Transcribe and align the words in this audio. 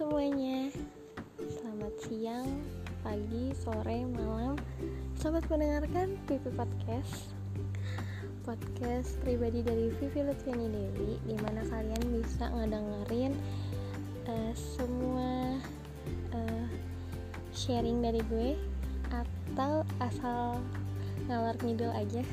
semuanya. 0.00 0.72
Selamat 1.60 1.92
siang, 2.00 2.48
pagi, 3.04 3.52
sore, 3.52 4.08
malam. 4.08 4.56
Selamat 5.20 5.44
mendengarkan 5.52 6.16
Pipi 6.24 6.48
Podcast. 6.56 7.36
Podcast 8.48 9.20
pribadi 9.20 9.60
dari 9.60 9.92
Vivi 10.00 10.24
Lutfiani 10.24 10.72
Dewi 10.72 11.20
Di 11.28 11.36
mana 11.44 11.60
kalian 11.68 12.00
bisa 12.16 12.48
ngedengerin 12.48 13.36
uh, 14.24 14.52
semua 14.56 15.60
uh, 16.32 16.66
sharing 17.52 18.00
dari 18.00 18.24
gue 18.32 18.56
Atau 19.12 19.84
asal 20.00 20.64
ngalor 21.28 21.60
ngidul 21.60 21.92
aja. 21.92 22.24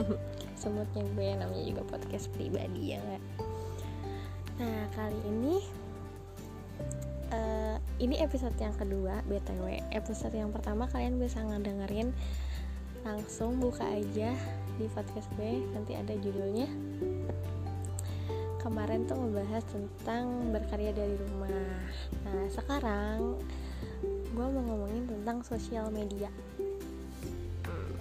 Semutnya 0.64 1.04
gue 1.12 1.28
namanya 1.36 1.76
juga 1.76 1.84
podcast 1.92 2.32
pribadi 2.32 2.96
ya 2.96 3.04
gak? 3.04 3.24
Nah 4.64 4.88
kali 4.96 5.20
ini 5.28 5.81
ini 8.02 8.18
episode 8.18 8.58
yang 8.58 8.74
kedua 8.74 9.22
btw 9.30 9.78
episode 9.94 10.34
yang 10.34 10.50
pertama 10.50 10.90
kalian 10.90 11.22
bisa 11.22 11.38
ngedengerin 11.38 12.10
langsung 13.06 13.62
buka 13.62 13.86
aja 13.86 14.34
di 14.74 14.90
podcast 14.90 15.30
gue 15.38 15.62
nanti 15.74 15.94
ada 15.94 16.14
judulnya. 16.18 16.66
Kemarin 18.62 19.10
tuh 19.10 19.18
ngebahas 19.18 19.62
tentang 19.66 20.54
berkarya 20.54 20.94
dari 20.94 21.18
rumah. 21.18 21.82
Nah 22.26 22.46
sekarang 22.46 23.42
gue 24.06 24.46
mau 24.46 24.62
ngomongin 24.62 25.06
tentang 25.10 25.42
sosial 25.42 25.90
media. 25.90 26.30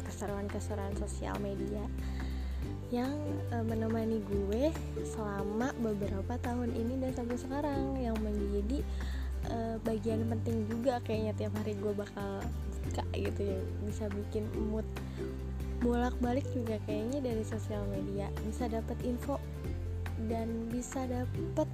Keseruan-keseruan 0.05 0.93
sosial 1.01 1.33
media 1.41 1.81
yang 2.93 3.09
uh, 3.55 3.65
menemani 3.65 4.21
gue 4.21 4.69
selama 5.01 5.73
beberapa 5.81 6.37
tahun 6.43 6.75
ini 6.75 6.99
dan 6.99 7.11
sampai 7.15 7.37
sekarang 7.39 7.97
yang 7.97 8.13
menjadi 8.21 8.85
uh, 9.51 9.75
bagian 9.83 10.23
penting 10.31 10.65
juga 10.71 11.03
kayaknya 11.03 11.35
tiap 11.35 11.53
hari 11.59 11.75
gue 11.75 11.93
bakal 11.93 12.39
buka 12.87 13.03
gitu 13.13 13.41
ya. 13.43 13.59
Bisa 13.85 14.07
bikin 14.09 14.47
mood 14.71 14.87
bolak 15.81 16.13
balik 16.21 16.45
juga 16.55 16.77
kayaknya 16.87 17.19
dari 17.21 17.43
sosial 17.43 17.83
media. 17.91 18.31
Bisa 18.47 18.71
dapat 18.71 18.97
info 19.03 19.37
dan 20.29 20.69
bisa 20.69 21.03
dapat 21.09 21.69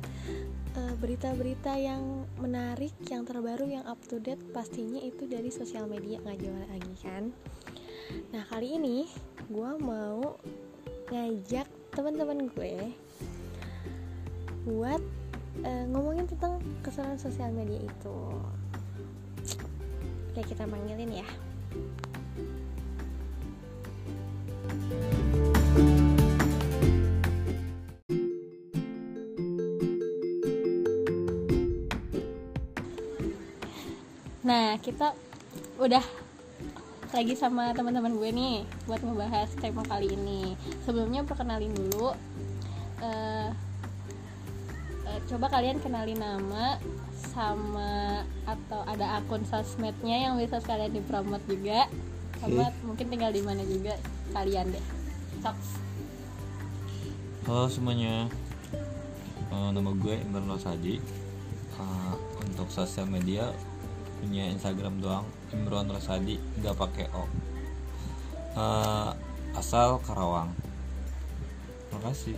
uh, 0.80 0.96
berita-berita 1.00 1.76
yang 1.76 2.24
menarik 2.40 2.96
yang 3.12 3.28
terbaru 3.28 3.68
yang 3.68 3.84
up 3.84 4.00
to 4.08 4.18
date 4.24 4.40
pastinya 4.56 5.00
itu 5.04 5.28
dari 5.28 5.52
sosial 5.52 5.86
media. 5.86 6.20
Nggak 6.24 6.38
jauh 6.44 6.58
lagi 6.72 6.94
kan? 7.04 7.24
Nah 8.32 8.44
kali 8.48 8.80
ini 8.80 9.08
gue 9.52 9.72
mau 9.84 10.40
ngajak 11.12 11.68
teman-teman 11.96 12.52
gue 12.52 12.92
buat 14.68 15.00
uh, 15.64 15.86
ngomongin 15.90 16.28
tentang 16.30 16.60
keseruan 16.84 17.18
sosial 17.18 17.50
media 17.54 17.82
itu 17.82 18.18
oke 20.34 20.42
kita 20.46 20.68
manggilin 20.70 21.24
ya 21.24 21.28
Nah, 34.48 34.80
kita 34.80 35.12
udah 35.76 36.00
lagi 37.12 37.36
sama 37.36 37.76
teman-teman 37.76 38.16
gue 38.16 38.32
nih 38.32 38.64
buat 38.88 39.04
ngebahas 39.04 39.52
tema 39.60 39.84
kali 39.84 40.08
ini. 40.16 40.56
Sebelumnya 40.88 41.28
perkenalin 41.28 41.76
dulu. 41.76 42.16
Uh, 43.04 43.27
coba 45.28 45.52
kalian 45.52 45.84
kenali 45.84 46.16
nama 46.16 46.80
sama 47.36 48.24
atau 48.48 48.80
ada 48.88 49.20
akun 49.20 49.44
sosmednya 49.44 50.32
yang 50.32 50.40
bisa 50.40 50.64
sekalian 50.64 50.96
dipromot 50.96 51.44
juga. 51.52 51.92
Sama 52.40 52.72
okay. 52.72 52.86
mungkin 52.88 53.06
tinggal 53.12 53.32
di 53.36 53.44
mana 53.44 53.62
juga 53.68 54.00
kalian 54.32 54.72
deh. 54.72 54.86
Sok. 55.44 55.58
Halo 57.44 57.68
semuanya. 57.68 58.32
Uh, 59.52 59.72
nama 59.76 59.92
gue 59.96 60.16
Imran 60.16 60.48
Rosadi 60.48 61.00
uh, 61.76 62.16
untuk 62.44 62.72
sosial 62.72 63.08
media 63.08 63.52
punya 64.20 64.48
Instagram 64.52 65.00
doang 65.00 65.28
Imran 65.52 65.92
Rosadi 65.92 66.40
nggak 66.64 66.76
pakai 66.80 67.06
o. 67.12 67.28
Uh, 68.56 69.12
asal 69.60 70.00
Karawang. 70.08 70.56
Terima 71.92 72.00
kasih 72.12 72.38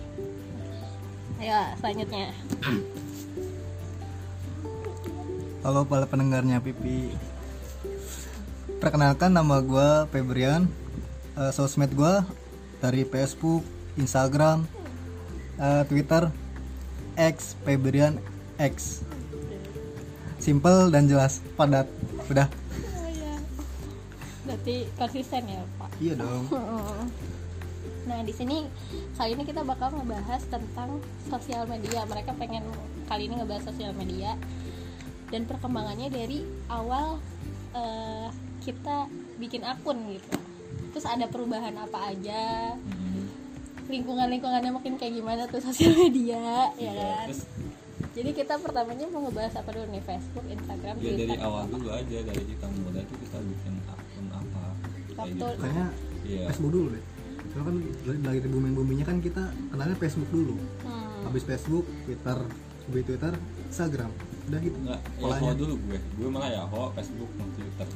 Ayo 1.40 1.56
selanjutnya. 1.80 2.36
Halo 5.64 5.88
para 5.88 6.04
pendengarnya 6.04 6.60
Pipi. 6.60 7.16
Perkenalkan 8.84 9.32
nama 9.32 9.64
gue 9.64 9.90
Febrian. 10.12 10.68
Uh, 11.40 11.48
sosmed 11.56 11.96
gue 11.96 12.14
dari 12.84 13.08
Facebook, 13.08 13.64
Instagram, 13.96 14.68
uh, 15.64 15.88
Twitter, 15.88 16.28
X 17.16 17.56
Febrian 17.64 18.20
X. 18.60 19.08
Simple 20.44 20.92
dan 20.92 21.08
jelas, 21.08 21.40
padat. 21.56 21.88
Udah. 22.28 22.52
Oh, 22.52 23.08
iya. 23.08 23.40
Berarti 24.44 24.92
konsisten 25.00 25.48
ya, 25.48 25.64
Pak? 25.80 25.90
Iya 26.04 26.14
dong. 26.20 26.44
Nah, 28.10 28.26
di 28.26 28.34
sini 28.34 28.66
kali 29.14 29.38
ini 29.38 29.46
kita 29.46 29.62
bakal 29.62 29.94
ngebahas 29.94 30.42
tentang 30.50 30.98
sosial 31.30 31.70
media. 31.70 32.02
Mereka 32.10 32.34
pengen 32.42 32.66
kali 33.06 33.30
ini 33.30 33.38
ngebahas 33.38 33.70
sosial 33.70 33.94
media 33.94 34.34
dan 35.30 35.46
perkembangannya 35.46 36.10
dari 36.10 36.42
awal 36.74 37.22
uh, 37.78 38.34
kita 38.66 39.06
bikin 39.38 39.62
akun 39.62 40.02
gitu. 40.10 40.42
Terus 40.90 41.06
ada 41.06 41.30
perubahan 41.30 41.78
apa 41.78 42.10
aja? 42.10 42.74
Lingkungan-lingkungannya 43.94 44.74
makin 44.74 44.98
kayak 44.98 45.14
gimana 45.14 45.46
tuh 45.46 45.62
sosial 45.62 45.94
media, 45.94 46.74
ya 46.82 46.94
kan? 46.98 47.30
Jadi 48.18 48.34
kita 48.34 48.58
pertamanya 48.58 49.06
mau 49.14 49.22
ngebahas 49.30 49.54
apa 49.62 49.70
dulu 49.70 49.86
nih 49.94 50.02
Facebook, 50.02 50.46
Instagram, 50.50 50.98
ya, 50.98 51.14
Twitter. 51.14 51.30
dari 51.30 51.38
awal 51.46 51.70
dulu 51.70 51.94
aja 51.94 52.18
dari 52.26 52.42
kita 52.42 52.66
muda 52.74 53.06
itu 53.06 53.16
kita 53.22 53.38
bikin 53.38 53.74
akun 53.86 54.26
apa? 54.34 54.64
Waktu 55.14 55.38
gitu. 55.38 55.46
kayaknya 55.62 55.88
iya. 56.26 56.44
Facebook 56.50 56.74
dulu 56.74 56.88
deh 56.98 57.19
karena 57.50 57.64
kan 57.66 57.76
lagi 58.26 58.40
booming 58.46 58.74
boomingnya 58.78 59.06
kan 59.10 59.18
kita 59.20 59.44
kenalnya 59.74 59.98
Facebook 59.98 60.30
dulu. 60.30 60.56
Hmm. 60.86 61.28
habis 61.28 61.44
Facebook 61.44 61.86
Twitter 62.08 62.38
habis 62.90 63.04
Twitter 63.06 63.34
Instagram. 63.70 64.12
Udah 64.50 64.60
gitu. 64.64 64.78
Nggak 64.82 65.02
Yahoo 65.22 65.52
dulu 65.54 65.74
gue. 65.90 66.00
Gue 66.18 66.30
malah 66.30 66.50
Yahoo 66.54 66.84
Facebook 66.94 67.30
Twitter 67.58 67.88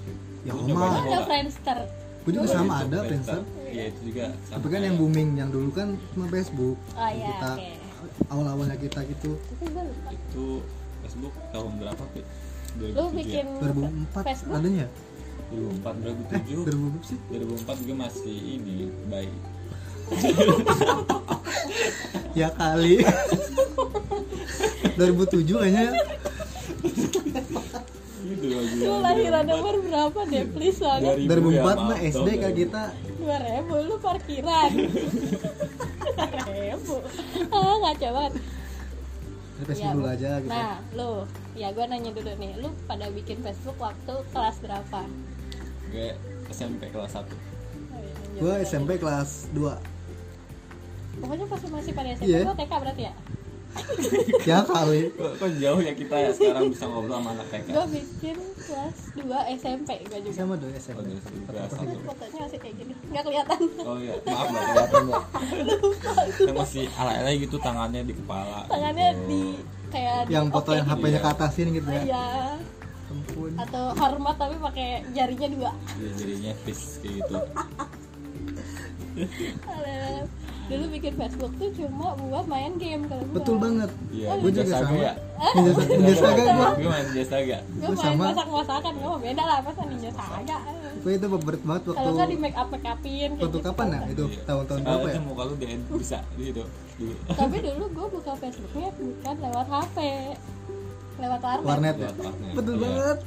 Yahoo 0.44 0.66
mah 0.74 0.92
ada 1.02 1.20
Friendster. 1.26 1.78
Gue 2.24 2.32
juga 2.36 2.48
sama 2.50 2.74
ada 2.84 2.98
Friendster. 3.06 3.42
Iya 3.74 3.84
itu 3.90 4.00
juga 4.14 4.26
sama 4.46 4.54
tapi 4.62 4.68
kan 4.70 4.82
yang 4.86 4.96
booming 5.02 5.30
yang 5.38 5.50
dulu 5.50 5.70
kan 5.74 5.98
cuma 6.14 6.26
Facebook. 6.30 6.78
Oh, 6.94 7.10
iya, 7.10 7.26
kita 7.34 7.52
okay. 7.58 7.74
awal-awalnya 8.30 8.78
kita 8.78 9.00
gitu 9.10 9.32
itu 10.14 10.46
Facebook 11.04 11.34
tahun 11.52 11.72
berapa 11.82 12.04
sih 12.16 12.26
lu 12.80 13.06
bikin 13.14 13.46
2004 13.62 14.18
Facebook? 14.26 14.56
adanya 14.58 14.88
2004 15.54 16.34
2007 16.34 16.34
eh, 16.34 16.42
2000 16.74 17.10
sih? 17.10 17.18
2004 17.30 17.82
juga 17.86 17.94
masih 18.10 18.38
ini 18.58 18.90
baik. 19.08 19.34
Ya 22.34 22.50
kali. 22.50 22.98
2007 24.98 25.54
kayaknya. 25.54 25.94
Gitu 28.24 28.48
Lu 28.90 29.06
lahiran 29.06 29.46
nomor 29.46 29.78
berapa 29.86 30.26
deh? 30.26 30.50
Please 30.50 30.82
soalnya 30.82 31.14
2004 31.14 31.54
ya, 31.54 31.78
mah 31.78 32.00
SD 32.02 32.42
kan 32.42 32.52
kita? 32.58 32.90
2000 33.22 33.86
lu 33.86 34.02
parkiran. 34.02 34.74
2000 34.74 37.54
ah 37.54 37.78
ngaco 37.86 38.10
banget. 38.18 38.34
Facebook 39.64 39.86
ya, 39.86 39.96
dulu 39.96 40.08
aja 40.10 40.42
gitu. 40.42 40.50
nah 40.50 40.82
lu. 40.98 41.30
Ya 41.54 41.70
gue 41.70 41.86
nanya 41.86 42.12
dulu 42.12 42.34
nih. 42.42 42.58
Lu 42.58 42.74
pada 42.90 43.14
bikin 43.14 43.46
Facebook 43.46 43.78
waktu 43.78 44.26
kelas 44.34 44.58
berapa 44.58 45.06
gue 45.94 46.10
SMP 46.50 46.90
kelas 46.90 47.14
1 47.14 47.22
oh, 47.22 47.30
iya, 47.30 48.40
gue 48.42 48.54
SMP 48.66 48.92
kelas 48.98 49.54
2 49.54 51.22
pokoknya 51.22 51.46
pas 51.46 51.62
masih 51.70 51.92
pada 51.94 52.10
SMP 52.18 52.34
yeah. 52.34 52.58
TK 52.58 52.74
berarti 52.82 53.04
ya? 53.06 53.14
Ya 54.50 54.62
kali. 54.62 55.10
Kok, 55.18 55.32
kok 55.42 55.50
jauh 55.58 55.82
ya 55.82 55.94
kita 55.98 56.14
ya 56.14 56.30
sekarang 56.30 56.70
bisa 56.70 56.86
ngobrol 56.86 57.18
sama 57.18 57.30
anak 57.34 57.48
TK 57.50 57.68
gue 57.74 57.86
bikin 57.90 58.38
kelas 58.70 58.98
2 59.18 59.58
SMP 59.62 59.90
gue 60.10 60.20
juga. 60.30 60.36
Sama 60.38 60.54
dong 60.58 60.74
SMP 60.78 61.00
oh, 61.06 61.66
SMP 61.70 61.94
fotonya 62.06 62.40
masih 62.42 62.58
kayak 62.62 62.76
gini 62.78 62.94
nggak 63.10 63.24
kelihatan. 63.26 63.60
Oh 63.82 63.98
iya. 63.98 64.14
Maaf 64.26 64.48
nggak 64.50 64.66
kelihatan 64.66 65.02
mbak. 65.10 65.24
Kan 66.38 66.56
masih 66.58 66.84
ala-ala 66.98 67.30
gitu 67.34 67.58
tangannya 67.62 68.02
di 68.06 68.14
kepala. 68.14 68.60
Tangannya 68.70 69.10
gitu. 69.10 69.26
di 69.30 69.42
kayak 69.94 70.18
yang 70.30 70.46
foto 70.50 70.70
yang 70.74 70.86
HP-nya 70.90 71.20
ke 71.22 71.30
atasin 71.34 71.68
gitu 71.74 71.90
ya? 71.90 72.02
Iya 72.06 72.26
ampun. 73.14 73.52
Atau 73.62 73.84
hormat 73.94 74.36
tapi 74.36 74.56
pakai 74.58 74.90
jarinya 75.14 75.48
dua. 75.54 75.72
Iya 76.02 76.10
jarinya 76.18 76.52
fish 76.66 76.98
kayak 77.00 77.14
gitu. 77.22 77.36
Dulu 80.64 80.86
bikin 80.96 81.14
Facebook 81.20 81.52
tuh 81.60 81.70
cuma 81.76 82.16
buat 82.18 82.48
main 82.48 82.74
game 82.80 83.04
kalau 83.12 83.24
gua. 83.30 83.36
betul 83.36 83.56
banget. 83.60 83.92
Iya, 84.16 84.28
gue 84.40 84.50
Ninja 84.50 84.64
juga 84.64 84.76
sama 84.80 84.96
ya? 84.96 85.14
Ninja 85.54 85.74
Saga. 85.76 85.94
Ninja 86.00 86.16
Saga. 86.16 86.44
Gue 86.48 86.72
Gue 86.80 86.90
main 86.90 87.06
Ninja 87.12 87.26
Saga. 87.28 87.58
Gue 87.62 87.84
Gua 87.84 87.94
main 87.94 88.00
sama. 88.00 88.24
masak-masakan, 88.32 88.94
gue 88.96 89.14
beda 89.28 89.44
lah 89.44 89.58
masa 89.60 89.82
ninja 89.92 90.12
saga. 90.16 90.58
Gue 91.04 91.12
itu 91.20 91.28
favorit 91.28 91.62
banget 91.68 91.82
Kalau 91.84 92.00
waktu 92.00 92.12
nggak 92.16 92.30
di 92.32 92.38
make 92.40 92.56
up 92.56 92.68
make 92.72 92.88
upin 92.88 93.30
waktu 93.36 93.60
kapan 93.60 93.88
ya? 93.92 94.00
Itu 94.08 94.24
Iya. 94.32 94.42
tahun-tahun 94.48 94.80
berapa 94.88 95.08
ya? 95.12 95.20
muka 95.20 95.44
lu 95.44 95.54
di 95.60 95.68
bisa 96.00 96.20
gitu. 96.40 96.64
Tapi 97.28 97.58
dulu 97.60 97.84
gue 97.92 98.08
buka 98.18 98.32
Facebooknya 98.40 98.90
bukan 98.96 99.36
lewat 99.44 99.68
HP 99.68 99.98
Lewat 101.24 101.40
warnet, 101.42 101.64
warnet 101.64 101.96
Lewat 101.98 102.16
warnet. 102.20 102.54
betul 102.54 102.74
Iya. 102.74 102.84
banget. 102.84 103.18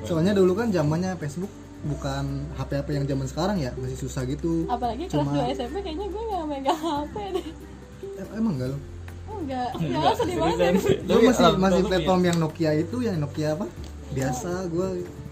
Soalnya 0.00 0.32
dulu 0.32 0.52
kan 0.54 0.66
zamannya 0.70 1.10
Facebook 1.16 1.52
bukan 1.82 2.24
HP-HP 2.54 2.88
yang 2.92 3.06
zaman 3.06 3.26
sekarang 3.26 3.56
ya 3.58 3.70
masih 3.74 3.98
susah 3.98 4.22
gitu. 4.24 4.64
Apalagi 4.66 5.04
kelas 5.04 5.24
Cuma- 5.24 5.34
2 5.34 5.50
SMP 5.50 5.76
kayaknya 5.80 6.06
gue 6.06 6.22
gak 6.24 6.44
megang 6.46 6.78
HP 6.78 7.14
deh. 7.32 7.46
Eh, 8.12 8.26
emang 8.32 8.52
enggak 8.54 8.70
lo 8.70 8.78
Enggak, 9.30 9.70
ya 9.72 9.86
Enggak, 9.88 10.12
sedih 10.14 10.36
banget 10.36 10.72
gue 11.00 11.18
masih 11.22 11.40
tua 11.40 11.56
masih 11.56 11.82
platform 11.82 12.20
yang 12.22 12.38
Nokia 12.38 12.70
itu 12.76 12.96
yang 13.00 13.16
Nokia 13.16 13.48
apa? 13.54 13.66
Biasa 14.10 14.50
gue 14.66 14.88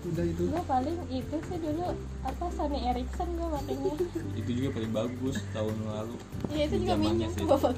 udah 0.07 0.25
itu. 0.25 0.43
Gue 0.49 0.63
paling 0.65 0.97
itu 1.11 1.37
sih 1.45 1.59
dulu 1.59 1.85
apa 2.23 2.45
Sony 2.55 2.79
Ericsson 2.87 3.29
gue 3.29 3.49
makanya 3.51 3.91
punya. 3.93 4.23
Itu 4.35 4.51
juga 4.55 4.69
paling 4.73 4.93
bagus 4.95 5.37
tahun 5.51 5.77
lalu. 5.85 6.15
Iya 6.49 6.63
itu 6.65 6.77
juga 6.79 6.95
minjem 6.97 7.31
bapak 7.43 7.71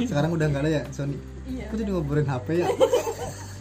sekarang 0.00 0.30
udah 0.32 0.46
nggak 0.46 0.62
ada 0.62 0.70
ya 0.70 0.82
Sony? 0.88 1.16
Iya. 1.44 1.66
Aku 1.68 1.74
jadi 1.76 1.90
ngobrolin 1.90 2.24
HP 2.26 2.48
ya 2.56 2.66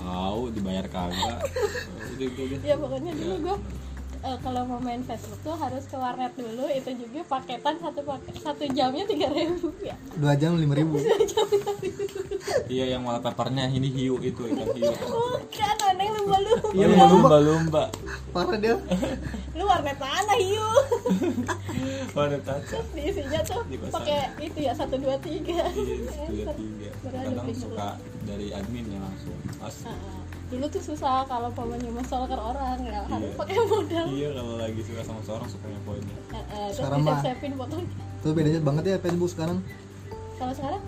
Tahu 0.00 0.40
dibayar 0.56 0.86
kagak. 0.88 1.38
Udah 2.16 2.28
gitu. 2.32 2.42
Ya 2.64 2.74
pokoknya 2.80 3.12
dulu 3.12 3.34
gue 3.44 3.56
eh, 4.20 4.36
kalau 4.38 4.62
mau 4.64 4.78
main 4.78 5.00
Facebook 5.00 5.40
tuh 5.40 5.54
harus 5.54 5.82
ke 5.82 5.94
warnet 5.94 6.32
dulu 6.34 6.68
itu 6.68 6.90
juga 6.94 7.20
paketan 7.30 7.76
satu 7.76 8.00
paket 8.02 8.34
satu 8.36 8.64
jamnya 8.68 9.04
tiga 9.04 9.28
ribu 9.28 9.72
ya 9.80 9.96
dua 10.14 10.32
jam 10.34 10.54
lima 10.54 10.74
ribu 10.74 11.00
Iya 12.66 12.96
yang 12.96 13.04
wallpapernya 13.04 13.68
ini 13.68 13.86
hiu 13.86 14.16
itu 14.18 14.42
ikan 14.42 14.68
hiu. 14.72 14.90
bukan 14.90 15.76
aneh 15.84 16.08
lumba 16.10 16.38
lumba 16.40 16.68
Iya, 16.72 16.86
Iya 16.88 17.04
lumba-lumba. 17.06 17.82
parah 18.30 18.56
dia 18.56 18.74
lu 19.52 19.64
warnet 19.64 19.98
mana 19.98 20.34
hiu 20.36 20.68
Warna 22.10 22.38
kaca. 22.40 22.64
terus 22.66 22.88
diisinya 22.90 23.40
tuh 23.44 23.62
Di 23.66 23.76
pakai 23.78 24.18
itu 24.40 24.58
ya 24.58 24.72
satu 24.72 24.96
dua 24.96 25.14
tiga 25.20 25.62
Iya, 25.68 25.94
dua 26.26 26.52
tiga. 26.54 26.90
Kadang 27.02 27.48
suka 27.52 27.88
dari 28.24 28.50
adminnya 28.50 28.98
langsung. 28.98 29.36
Mas. 29.56 29.76
Ah, 29.84 29.94
dulu 30.50 30.66
tuh 30.66 30.82
susah 30.84 31.22
kalau 31.24 31.48
pokoknya 31.48 31.88
mau 31.88 32.02
stalker 32.02 32.34
orang 32.34 32.78
ya 32.82 33.06
harus 33.06 33.22
Iya. 33.24 33.38
pakai 33.38 33.54
modal. 33.64 34.06
Iya 34.08 34.28
kalau 34.34 34.54
lagi 34.56 34.80
suka 34.82 35.02
sama 35.02 35.20
seorang 35.22 35.46
sukanya 35.46 35.80
poinnya. 35.80 36.10
Eh, 36.10 36.34
eh, 36.34 36.42
terus 36.66 36.74
Sekarang 36.76 36.98
mah- 37.00 37.22
fotonya. 37.22 37.86
tuh 38.20 38.30
bedanya 38.34 38.60
banget 38.60 38.84
ya 38.84 38.96
Facebook 38.98 39.30
sekarang. 39.30 39.58
Kalau 40.36 40.52
sekarang? 40.52 40.82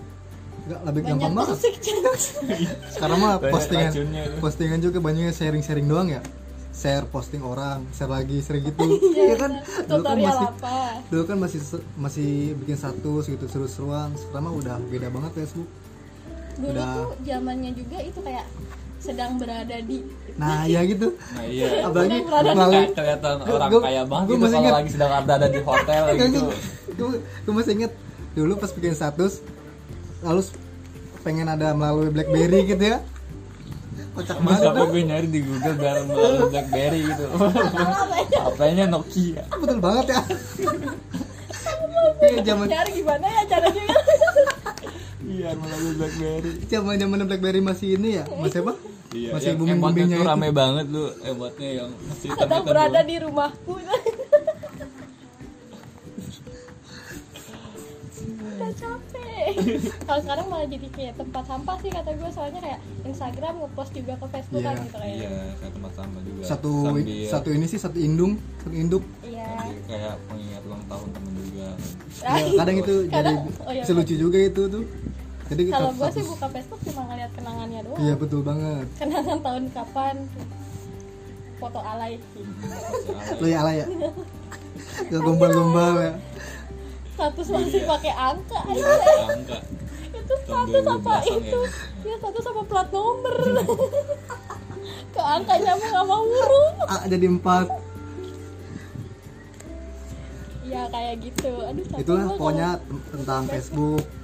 Nggak 0.63 0.79
lebih 0.81 1.01
banyak 1.01 1.15
gampang 1.17 1.33
banget. 1.37 1.57
sekarang 2.95 3.17
mah 3.17 3.33
postingan 3.41 3.91
postingan 4.37 4.79
juga 4.79 4.97
banyaknya 4.99 5.31
sharing-sharing 5.31 5.87
doang 5.87 6.09
ya. 6.09 6.21
Share 6.73 7.05
posting 7.05 7.39
orang 7.39 7.85
share 7.91 8.09
lagi 8.09 8.41
sering 8.41 8.65
gitu. 8.65 8.83
Iya 9.15 9.35
kan? 9.37 9.51
dulu 9.53 9.69
kan 9.77 9.85
tutorial 9.87 10.27
masih 10.27 10.47
apa? 10.49 10.77
dulu 11.05 11.23
kan 11.23 11.37
masih 11.39 11.59
masih 11.95 12.29
bikin 12.59 12.75
status 12.75 13.23
gitu 13.29 13.45
seru-seruan. 13.45 14.11
Sekarang 14.17 14.43
mah 14.43 14.53
udah 14.53 14.75
beda 14.83 15.07
banget 15.07 15.31
Facebook. 15.37 15.69
Dulu 16.53 16.69
Udah. 16.69 16.93
tuh 16.93 17.07
zamannya 17.23 17.71
juga 17.71 17.97
itu 17.99 18.19
kayak 18.19 18.45
sedang 19.03 19.35
berada 19.35 19.75
di 19.77 19.99
nah 20.33 20.63
ya 20.63 20.81
gitu 20.81 21.13
Nah 21.13 21.43
iya. 21.45 21.83
apalagi 21.83 22.23
melalui 22.23 22.55
Kayak 22.55 22.95
kelihatan 22.95 23.35
orang 23.45 23.69
gua- 23.69 23.83
kaya 23.83 24.03
banget 24.03 24.25
gua 24.25 24.31
gitu 24.31 24.41
masih 24.41 24.49
kalau 24.49 24.63
ingat. 24.63 24.73
lagi 24.75 24.89
sedang 24.89 25.09
berada 25.21 25.45
di 25.45 25.59
hotel 25.61 26.01
gitu. 26.15 26.39
gue 26.93 27.09
gue 27.43 27.53
masih 27.53 27.71
inget 27.75 27.91
dulu 28.33 28.53
pas 28.55 28.71
bikin 28.71 28.93
status 28.93 29.33
lalu 30.21 30.41
pengen 31.21 31.47
ada 31.47 31.71
melalui 31.71 32.09
BlackBerry 32.09 32.65
gitu 32.65 32.83
ya 32.87 32.97
kocak 34.13 34.37
Mas 34.39 34.55
banget 34.55 34.65
sampai 34.71 34.87
gue 34.87 35.01
nyari 35.03 35.27
di 35.27 35.39
Google 35.41 35.75
biar 35.75 35.95
melalui 36.03 36.45
BlackBerry 36.47 36.99
gitu. 37.03 37.25
HP-nya 38.35 38.85
Nokia. 38.87 39.41
betul 39.51 39.77
banget 39.79 40.05
ya 40.07 40.19
Iya 42.23 42.39
zaman 42.45 42.65
cari 42.67 42.91
gimana 42.93 43.25
ya 43.27 43.41
caranya 43.47 43.83
Iya 45.23 45.49
melalui 45.53 45.93
BlackBerry. 45.95 46.51
zaman 46.67 46.93
zaman 46.95 47.17
BlackBerry 47.23 47.59
masih 47.59 47.87
ini 47.95 48.09
ya 48.17 48.25
masih 48.33 48.61
apa 48.61 48.73
Iya, 49.13 49.29
masih 49.31 49.47
yang 49.47 49.57
booming 49.57 49.79
boomingnya 49.79 50.17
itu 50.17 50.25
rame 50.25 50.49
banget 50.51 50.85
lu 50.87 51.05
emotnya 51.21 51.69
yang 51.75 51.89
masih 52.01 52.27
sedang 52.27 52.39
hitam-hitam 52.39 52.63
berada 52.65 52.91
doang. 52.95 53.05
di 53.05 53.15
rumahku 53.19 53.73
udah 58.23 58.71
capek 58.73 59.53
kalau 60.03 60.19
sekarang 60.21 60.45
malah 60.47 60.65
jadi 60.65 60.87
kayak 60.89 61.13
tempat 61.15 61.43
sampah 61.43 61.75
sih 61.77 61.89
kata 61.89 62.09
gue 62.11 62.29
soalnya 62.29 62.59
kayak 62.59 62.79
Instagram 63.03 63.53
ngepost 63.59 63.91
juga 63.91 64.13
ke 64.15 64.25
Facebook 64.29 64.61
kan 64.61 64.73
Iya. 64.73 64.83
gitu 64.83 64.97
kayak 64.97 65.15
Iya, 65.15 65.29
kayak 65.53 65.73
tempat 65.73 65.91
sampah 65.93 66.21
juga. 66.23 66.41
satu 66.43 66.71
Sambil- 66.83 67.27
satu 67.27 67.49
ini 67.51 67.65
sih 67.65 67.79
satu 67.79 67.97
indung 67.99 68.33
satu 68.55 68.71
induk 68.73 69.03
iya 69.21 69.47
sambil 69.51 69.81
kayak 69.85 70.13
pengingat 70.25 70.61
ulang 70.63 70.83
tahun 70.85 71.07
temen 71.11 71.31
juga. 71.35 71.67
Ah, 72.23 72.37
Ya, 72.37 72.51
kadang 72.55 72.75
itu 72.77 72.93
jadi 73.03 73.11
Kadang- 73.11 73.39
oh 73.59 73.71
iya, 73.71 73.81
bisa 73.81 73.93
lucu 73.93 74.15
juga 74.15 74.37
itu 74.39 74.61
tuh 74.69 74.83
jadi 75.53 75.61
kita 75.69 75.75
kalau 75.75 75.91
gue 75.93 76.09
sih 76.11 76.23
buka 76.25 76.47
Facebook 76.49 76.81
cuma 76.83 77.01
ngeliat 77.05 77.31
kenangannya 77.31 77.79
doang. 77.85 77.99
Iya 78.01 78.13
betul 78.17 78.41
banget. 78.41 78.85
Kenangan 78.97 79.39
tahun 79.39 79.63
kapan? 79.69 80.15
Foto 81.55 81.79
alay. 81.79 82.13
Lo 83.37 83.45
ya 83.45 83.57
ala 83.61 83.71
ya? 83.71 83.85
Gak 85.07 85.21
gombal-gombal 85.21 85.95
ya? 86.01 86.13
Status 87.13 87.47
masih 87.47 87.79
Iya. 87.79 87.87
pakai 87.87 88.11
angka. 88.11 88.59
Alay. 88.65 89.21
Angka. 89.29 89.57
itu 90.13 90.33
status 90.39 90.85
apa 90.85 91.13
2012-an 91.19 91.41
itu. 91.41 91.61
ya. 91.61 92.05
ya 92.05 92.15
status 92.17 92.45
apa 92.47 92.61
plat 92.63 92.87
nomor. 92.89 93.35
Ke 95.09 95.21
angkanya 95.21 95.71
mah 95.73 95.87
nggak 95.89 96.05
mau 96.05 96.23
huruf 96.23 96.75
A 96.83 96.95
jadi 97.05 97.25
empat. 97.29 97.67
Ya 100.63 100.89
kayak 100.89 101.15
gitu. 101.21 101.51
Aduh 101.61 101.85
itulah 101.97 102.25
pokoknya 102.33 102.69
kalau 102.73 102.87
ten- 102.89 103.05
tentang 103.13 103.41
Facebook. 103.45 104.01
Iya. 104.01 104.21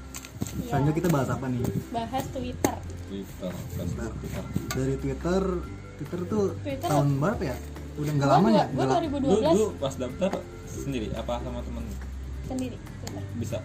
Selanjutnya 0.62 0.96
kita 0.96 1.10
bahas 1.10 1.30
apa 1.30 1.46
nih? 1.46 1.62
Bahas 1.90 2.26
Twitter. 2.30 2.76
Twitter, 3.06 3.52
Facebook, 3.70 4.14
Twitter. 4.16 4.44
dari 4.70 4.94
Twitter 4.96 5.42
Twitter 5.96 6.20
tuh 6.26 6.46
Twitter- 6.60 6.86
tahun 6.86 7.08
berapa 7.18 7.44
ya? 7.44 7.56
Udah 7.96 8.12
nggak 8.16 8.30
lama 8.30 8.48
ya? 8.50 8.66
la- 8.70 9.00
2012 9.02 9.26
Lu, 9.26 9.38
lu 9.52 9.66
pas 9.76 9.94
daftar 9.94 10.32
sendiri 10.66 11.08
apa 11.12 11.34
sama 11.40 11.60
temen? 11.60 11.84
Sendiri 12.46 12.78
Twitter. 12.78 13.24
bisa? 13.36 13.58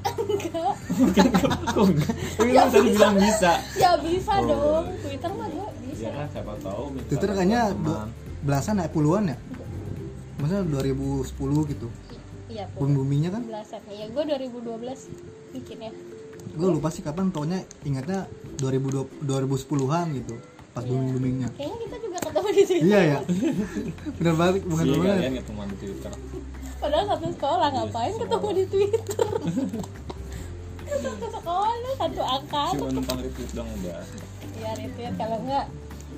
enggak. 0.00 0.72
Kok 1.74 1.84
enggak? 1.84 2.14
Kok 2.32 2.40
lu 2.40 2.52
bisa 2.56 2.78
dibilang 2.80 3.16
bisa? 3.16 3.52
ya 3.74 3.90
bisa 3.98 4.32
Oh, 4.34 4.46
dong. 4.46 4.84
iya. 4.86 4.96
Twitter 5.02 5.30
mah 5.30 5.46
gue 5.46 5.68
bisa. 5.86 6.02
Ya 6.02 6.10
kan 6.14 6.26
siapa 6.30 6.52
tahu 6.58 6.82
Twitter 7.04 7.28
kayaknya 7.30 7.60
belasan 8.40 8.74
ya? 8.76 8.86
Puluhan 8.88 9.24
ya? 9.26 9.36
Maksudnya 10.38 10.64
2010 10.64 11.26
gitu? 11.68 11.88
Iya 12.48 12.64
boom 12.72 12.96
boomingnya 12.96 13.30
kan? 13.30 13.42
Belasan. 13.44 13.80
Ya 13.86 14.06
gue 14.06 14.22
2012 14.24 15.12
bikinnya 15.52 15.90
gue 16.50 16.68
lupa 16.68 16.88
sih 16.90 17.02
kapan 17.02 17.30
taunya 17.30 17.62
ingatnya 17.86 18.26
2020 18.58 19.24
2010-an 19.24 20.06
gitu 20.14 20.34
pas 20.70 20.82
booming 20.82 21.10
boomingnya 21.14 21.48
kayaknya 21.54 21.78
kita 21.82 21.96
juga 21.98 22.18
ketemu 22.22 22.48
di 22.50 22.62
Twitter 22.62 22.86
iya 22.86 23.00
ya 23.02 23.18
bener 24.18 24.34
banget 24.34 24.54
bukan 24.66 24.84
Iya 24.84 24.96
kalian 24.98 25.34
ketemuan 25.42 25.68
di 25.68 25.76
Twitter. 25.78 26.12
padahal 26.80 27.06
satu 27.06 27.26
sekolah 27.30 27.68
ngapain 27.70 28.10
semua 28.10 28.22
ketemu 28.24 28.48
di 28.50 28.64
Twitter? 28.66 29.26
Satu 30.90 31.26
sekolah 31.30 31.70
satu 31.96 32.22
angkatan. 32.24 32.78
Cuma 32.82 32.90
numpang 32.90 33.18
retweet 33.22 33.50
dong 33.54 33.68
udah. 33.78 34.02
ya 34.58 34.70
retweet. 34.74 35.14
Kalau 35.14 35.36
enggak 35.44 35.66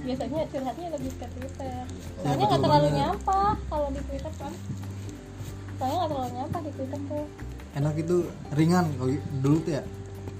biasanya 0.03 0.41
curhatnya 0.49 0.87
lebih 0.97 1.13
ke 1.15 1.27
Twitter. 1.29 1.67
Ya, 1.69 1.85
soalnya 2.25 2.45
nggak 2.49 2.63
terlalu 2.63 2.89
banget. 2.89 2.99
nyampah 2.99 3.53
kalau 3.69 3.89
di 3.93 4.01
Twitter 4.09 4.33
kan? 4.41 4.53
Soalnya 5.77 5.97
nggak 5.99 6.11
terlalu 6.11 6.31
nyampah 6.33 6.61
di 6.63 6.71
Twitter 6.73 7.01
tuh. 7.05 7.27
Enak 7.73 7.95
itu 7.97 8.17
ringan 8.55 8.85
kalau 8.97 9.13
dulu 9.41 9.57
tuh 9.61 9.73
ya 9.77 9.83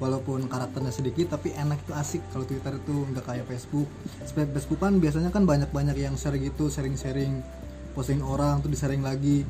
walaupun 0.03 0.51
karakternya 0.51 0.91
sedikit 0.91 1.39
tapi 1.39 1.55
enak 1.55 1.79
itu 1.87 1.93
asik. 1.95 2.23
Kalau 2.35 2.43
Twitter 2.43 2.75
itu 2.75 2.95
nggak 3.15 3.23
kayak 3.23 3.47
Facebook. 3.47 3.87
Seperti 4.27 4.51
Facebook 4.59 4.81
kan 4.83 4.99
biasanya 4.99 5.31
kan 5.31 5.47
banyak-banyak 5.47 5.95
yang 5.95 6.19
share 6.19 6.35
gitu 6.43 6.67
sharing-sharing 6.67 7.39
posting 7.95 8.19
orang 8.19 8.59
tuh 8.59 8.75
di-sharing 8.75 9.07
lagi. 9.07 9.47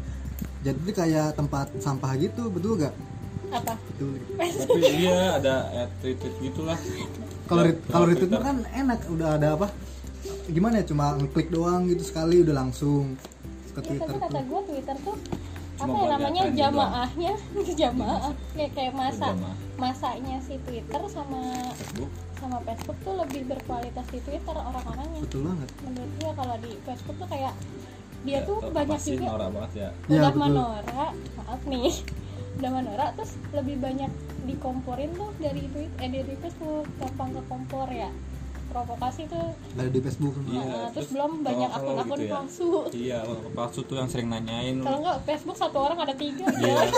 Jadi 0.60 0.76
itu 0.76 0.92
kayak 0.92 1.40
tempat 1.40 1.72
sampah 1.80 2.12
gitu 2.20 2.52
betul 2.52 2.76
gak? 2.76 2.92
apa? 3.52 3.74
Betul. 3.76 4.16
Tapi 4.32 4.80
iya 4.80 5.36
ada 5.36 5.54
ad 5.84 5.90
retweet 6.00 6.34
gitulah. 6.40 6.78
kalau 7.44 7.62
ret- 7.68 7.84
kalau 7.92 8.06
retweet 8.08 8.32
kan 8.32 8.56
enak 8.72 9.00
udah 9.12 9.28
ada 9.36 9.48
apa? 9.60 9.68
Gimana 10.48 10.80
ya 10.80 10.84
cuma 10.88 11.14
ngeklik 11.20 11.48
doang 11.52 11.84
gitu 11.90 12.02
sekali 12.02 12.40
udah 12.40 12.54
langsung 12.64 13.14
ke 13.72 13.80
ya 13.80 13.86
Twitter 13.88 14.14
tapi 14.16 14.24
kata 14.24 14.32
tuh. 14.32 14.44
gue 14.44 14.60
Twitter 14.68 14.96
tuh 15.00 15.16
apa 15.82 15.96
ya 15.98 16.06
namanya 16.14 16.42
jamaahnya 16.52 17.32
jamaah 17.80 18.32
kayak 18.54 18.70
kayak 18.76 18.92
masa. 18.94 19.26
Jamaah. 19.34 19.56
Masanya 19.82 20.36
si 20.38 20.54
Twitter 20.62 21.02
sama 21.08 21.42
Facebook. 21.74 22.10
sama 22.38 22.58
Facebook 22.62 22.98
tuh 23.02 23.14
lebih 23.18 23.42
berkualitas 23.46 24.06
di 24.08 24.20
Twitter 24.20 24.54
orang-orangnya 24.54 25.18
betul 25.20 25.42
banget 25.44 25.68
menurut 25.82 26.12
gue 26.14 26.30
kalau 26.32 26.56
di 26.58 26.70
Facebook 26.80 27.16
tuh 27.18 27.28
kayak 27.28 27.54
dia 28.22 28.38
Ya, 28.38 28.46
tuh 28.46 28.58
banyak 28.70 28.98
sih 29.02 29.18
juga 29.18 29.34
norak 29.34 29.50
banget 29.50 29.72
ya. 29.74 29.88
Udah 30.06 30.30
betul. 30.30 30.40
menora 30.40 31.04
maaf 31.10 31.60
nih 31.66 31.90
Damanora 32.62 33.06
terus 33.16 33.32
lebih 33.50 33.76
banyak 33.82 34.10
dikomporin 34.44 35.10
tuh 35.18 35.34
dari 35.42 35.66
tweet 35.72 35.90
eh 35.98 36.06
dari 36.06 36.34
Facebook 36.38 36.86
gampang 37.00 37.30
ke 37.32 37.42
kompor 37.48 37.88
ya 37.90 38.10
provokasi 38.72 39.22
tuh 39.26 39.46
ada 39.72 39.86
di 39.86 40.00
Facebook. 40.00 40.34
Iya, 40.42 40.58
Nah, 40.58 40.66
terus 40.66 40.92
terus 40.94 41.08
belum 41.12 41.32
banyak 41.40 41.68
kalau- 41.68 41.78
kalau 41.78 41.92
akun-akun 41.92 42.16
gitu 42.16 42.24
ya. 42.24 42.32
palsu. 42.32 42.68
Iya 42.90 43.16
akun 43.22 43.52
palsu 43.52 43.80
tuh 43.82 43.96
yang 43.96 44.08
sering 44.08 44.28
nanyain. 44.28 44.76
Kalau 44.78 44.98
nggak 45.00 45.18
Facebook 45.22 45.56
satu 45.56 45.76
orang 45.78 45.98
ada 46.00 46.14
tiga. 46.14 46.44
Iya 46.54 46.74
ya. 46.82 46.90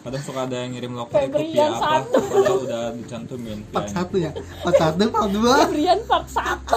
kadang 0.00 0.22
suka 0.22 0.40
ada 0.42 0.56
yang 0.58 0.70
ngirim 0.72 0.92
lokal 0.94 1.12
itu 1.12 1.28
Febrian 1.30 1.70
apa? 1.70 1.84
satu. 2.00 2.18
padahal 2.24 2.58
udah 2.62 2.84
dicantumin 2.94 3.58
part 3.68 3.86
satu 3.86 4.16
ya? 4.16 4.32
Part 4.60 4.76
satu 4.76 5.02
part 5.08 5.30
dua? 5.30 5.54
Brian 5.68 6.00
part 6.04 6.26
satu. 6.26 6.76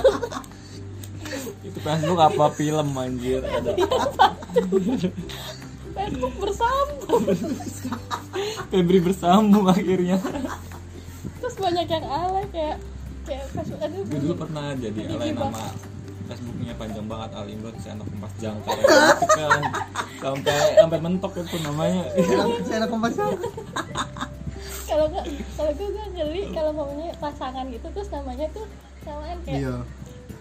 Itu 1.63 1.79
Facebook 1.79 2.19
apa 2.19 2.45
film 2.53 2.87
anjir? 2.93 3.41
Ada. 3.41 3.71
Facebook 5.93 6.33
bersambung. 6.37 7.23
Febri 8.67 8.99
bersambung 8.99 9.65
akhirnya. 9.65 10.17
Terus 11.37 11.55
banyak 11.55 11.87
yang 11.87 12.05
alay 12.05 12.45
kayak 12.49 12.77
kayak 13.23 13.45
Facebook 13.55 13.81
aduh 13.81 14.01
gue 14.03 14.19
dulu 14.19 14.35
pernah 14.35 14.65
jadi 14.75 14.99
alay 15.11 15.31
nama 15.31 15.63
Facebooknya 16.23 16.73
panjang 16.79 17.05
banget 17.11 17.29
Al 17.35 17.47
Imran 17.51 17.75
si 17.83 17.87
anak 17.91 18.07
empat 18.07 18.31
jangkar 18.39 18.77
ya. 18.79 18.87
kan 19.27 19.61
sampai 20.23 20.59
sampai 20.79 20.99
mentok 21.03 21.33
itu 21.35 21.57
namanya. 21.67 22.03
Saya 22.63 22.77
anak 22.79 22.89
kompas 22.95 23.13
kalau 24.93 25.05
nggak 25.09 25.25
kalau 25.57 25.71
gue 25.73 25.87
gue 25.89 26.05
geli 26.15 26.41
kalau 26.53 26.71
maunya 26.71 27.11
pasangan 27.17 27.65
gitu 27.67 27.87
terus 27.91 28.09
namanya 28.13 28.45
tuh 28.53 28.65
samaan 29.01 29.39
kayak 29.41 29.59
iya. 29.65 29.75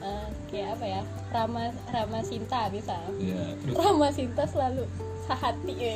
eh, 0.04 0.26
kayak 0.52 0.68
apa 0.76 0.84
ya 0.86 1.00
Rama 1.32 1.62
Rama 1.90 2.20
Sinta 2.22 2.68
bisa. 2.70 2.96
Iya. 3.18 3.58
Terus 3.64 3.74
Rama 3.74 4.08
Sinta 4.14 4.44
selalu 4.46 4.84
sehati 5.26 5.74
ya 5.74 5.94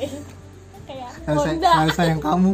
kayak 0.87 1.11
saya, 1.23 1.35
saya, 1.35 1.35
Honda. 1.37 1.71
saya 1.71 1.91
sayang 1.95 2.21
kamu. 2.23 2.51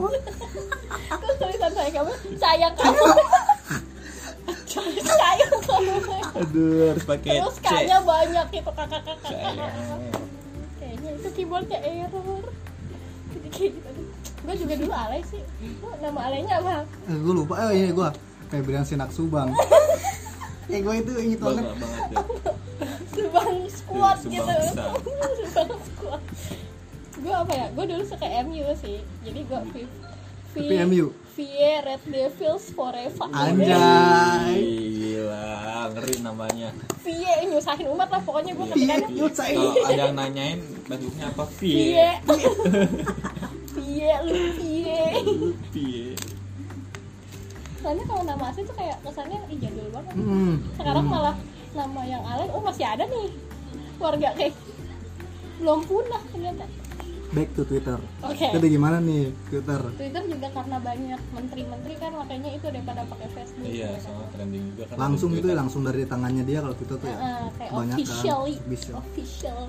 Terus 1.21 1.35
tulisan 1.41 1.71
saya 1.71 1.89
kamu? 1.93 2.11
Sayang 2.37 2.73
kamu 2.81 3.05
aduh 6.33 6.93
harus 6.93 7.05
pakai 7.05 7.39
terus 7.39 7.57
C. 7.57 7.65
Kayaknya 7.65 7.99
banyak 8.03 8.47
gitu 8.51 8.71
kakak 8.73 9.01
kakak 9.05 9.31
Sayang. 9.31 10.01
kayaknya 10.81 11.09
itu 11.15 11.29
keyboardnya 11.37 11.79
error. 11.85 12.43
Jadi 13.33 13.47
kayak 13.53 13.71
gitu. 13.77 13.89
Gue 14.43 14.55
juga 14.59 14.73
dulu 14.75 14.93
alay 14.93 15.21
sih. 15.23 15.41
Lu 15.79 15.87
nama 16.03 16.19
alaynya 16.27 16.59
apa 16.59 16.83
eh, 16.83 17.17
gue 17.17 17.33
lupa. 17.33 17.53
Eh 17.69 17.87
ini 17.87 17.91
gue 17.95 18.07
Febrian 18.51 18.85
Sinak 18.85 19.11
Subang. 19.13 19.53
Eh 20.71 20.79
gue 20.79 20.95
itu 20.95 21.11
inget 21.19 21.43
banget 21.43 21.67
ya. 21.67 21.75
Subang 23.11 23.67
squad 23.67 24.17
Subang 24.23 24.31
gitu. 24.31 24.55
Subang 25.51 25.81
squad. 25.91 26.21
Gue 27.23 27.35
apa 27.35 27.51
ya? 27.51 27.67
Gue 27.75 27.85
dulu 27.87 28.03
suka 28.07 28.27
MU 28.47 28.67
sih. 28.79 29.03
Jadi 29.27 29.43
gue 29.43 29.59
V 30.53 30.61
Tapi 30.61 30.75
MU? 30.85 31.07
Vie 31.33 31.73
Red 31.81 32.03
Devils 32.05 32.65
Forever. 32.77 33.25
Anjay. 33.33 34.61
Gila 34.61 35.89
ngeri 35.97 36.15
namanya. 36.21 36.69
Vie 37.01 37.33
nyusahin 37.49 37.89
umat 37.89 38.09
lah 38.13 38.21
pokoknya 38.21 38.53
gue 38.53 38.65
ketika 38.69 39.09
yuk 39.09 39.33
saya 39.33 39.57
kalau 39.57 39.89
ada 39.89 40.03
yang 40.07 40.13
nanyain 40.13 40.61
Facebooknya 40.85 41.25
apa? 41.33 41.43
Vie 41.57 42.05
Vie 42.21 42.49
Vie 43.73 44.13
lu 44.29 44.33
Vie 44.61 45.01
Vie 45.73 46.13
soalnya 47.83 48.05
kalau 48.07 48.23
nama 48.23 48.47
asli 48.47 48.63
tuh 48.63 48.75
kayak 48.79 48.95
kesannya 49.03 49.43
ih 49.51 49.59
jadul 49.59 49.91
banget. 49.91 50.15
Hmm. 50.15 50.55
sekarang 50.79 51.03
malah 51.03 51.35
nama 51.75 52.01
yang 52.07 52.23
alay 52.23 52.47
oh 52.55 52.63
masih 52.63 52.87
ada 52.87 53.03
nih. 53.03 53.27
Warga 53.99 54.29
kayak 54.39 54.55
belum 55.59 55.83
punah 55.83 56.23
ternyata 56.31 56.63
back 57.33 57.49
to 57.51 57.63
Twitter. 57.63 57.97
Oke. 58.21 58.45
Jadi 58.47 58.67
gimana 58.67 58.97
nih 58.99 59.29
Twitter? 59.43 59.81
Twitter 59.91 60.23
juga 60.27 60.47
karena 60.49 60.77
banyak 60.79 61.21
menteri-menteri 61.29 61.93
kan 61.95 62.11
makanya 62.13 62.49
itu 62.51 62.65
daripada 62.65 63.01
pakai 63.03 63.27
Facebook. 63.31 63.65
Iya 63.65 63.89
gitu. 63.91 64.05
sama 64.05 64.23
trending 64.29 64.63
juga 64.69 64.83
kan 64.85 64.95
langsung 64.99 65.29
itu 65.31 65.45
ya 65.45 65.55
langsung 65.55 65.81
dari 65.81 66.03
tangannya 66.03 66.43
dia 66.43 66.59
kalau 66.59 66.73
Twitter 66.73 66.95
tuh 66.95 67.07
ya. 67.07 67.17
Heeh, 67.17 67.45
kayak 67.53 67.69
Kebanyakan 67.69 67.97
officially 67.97 68.55
bisa. 68.65 68.91
official 68.95 69.59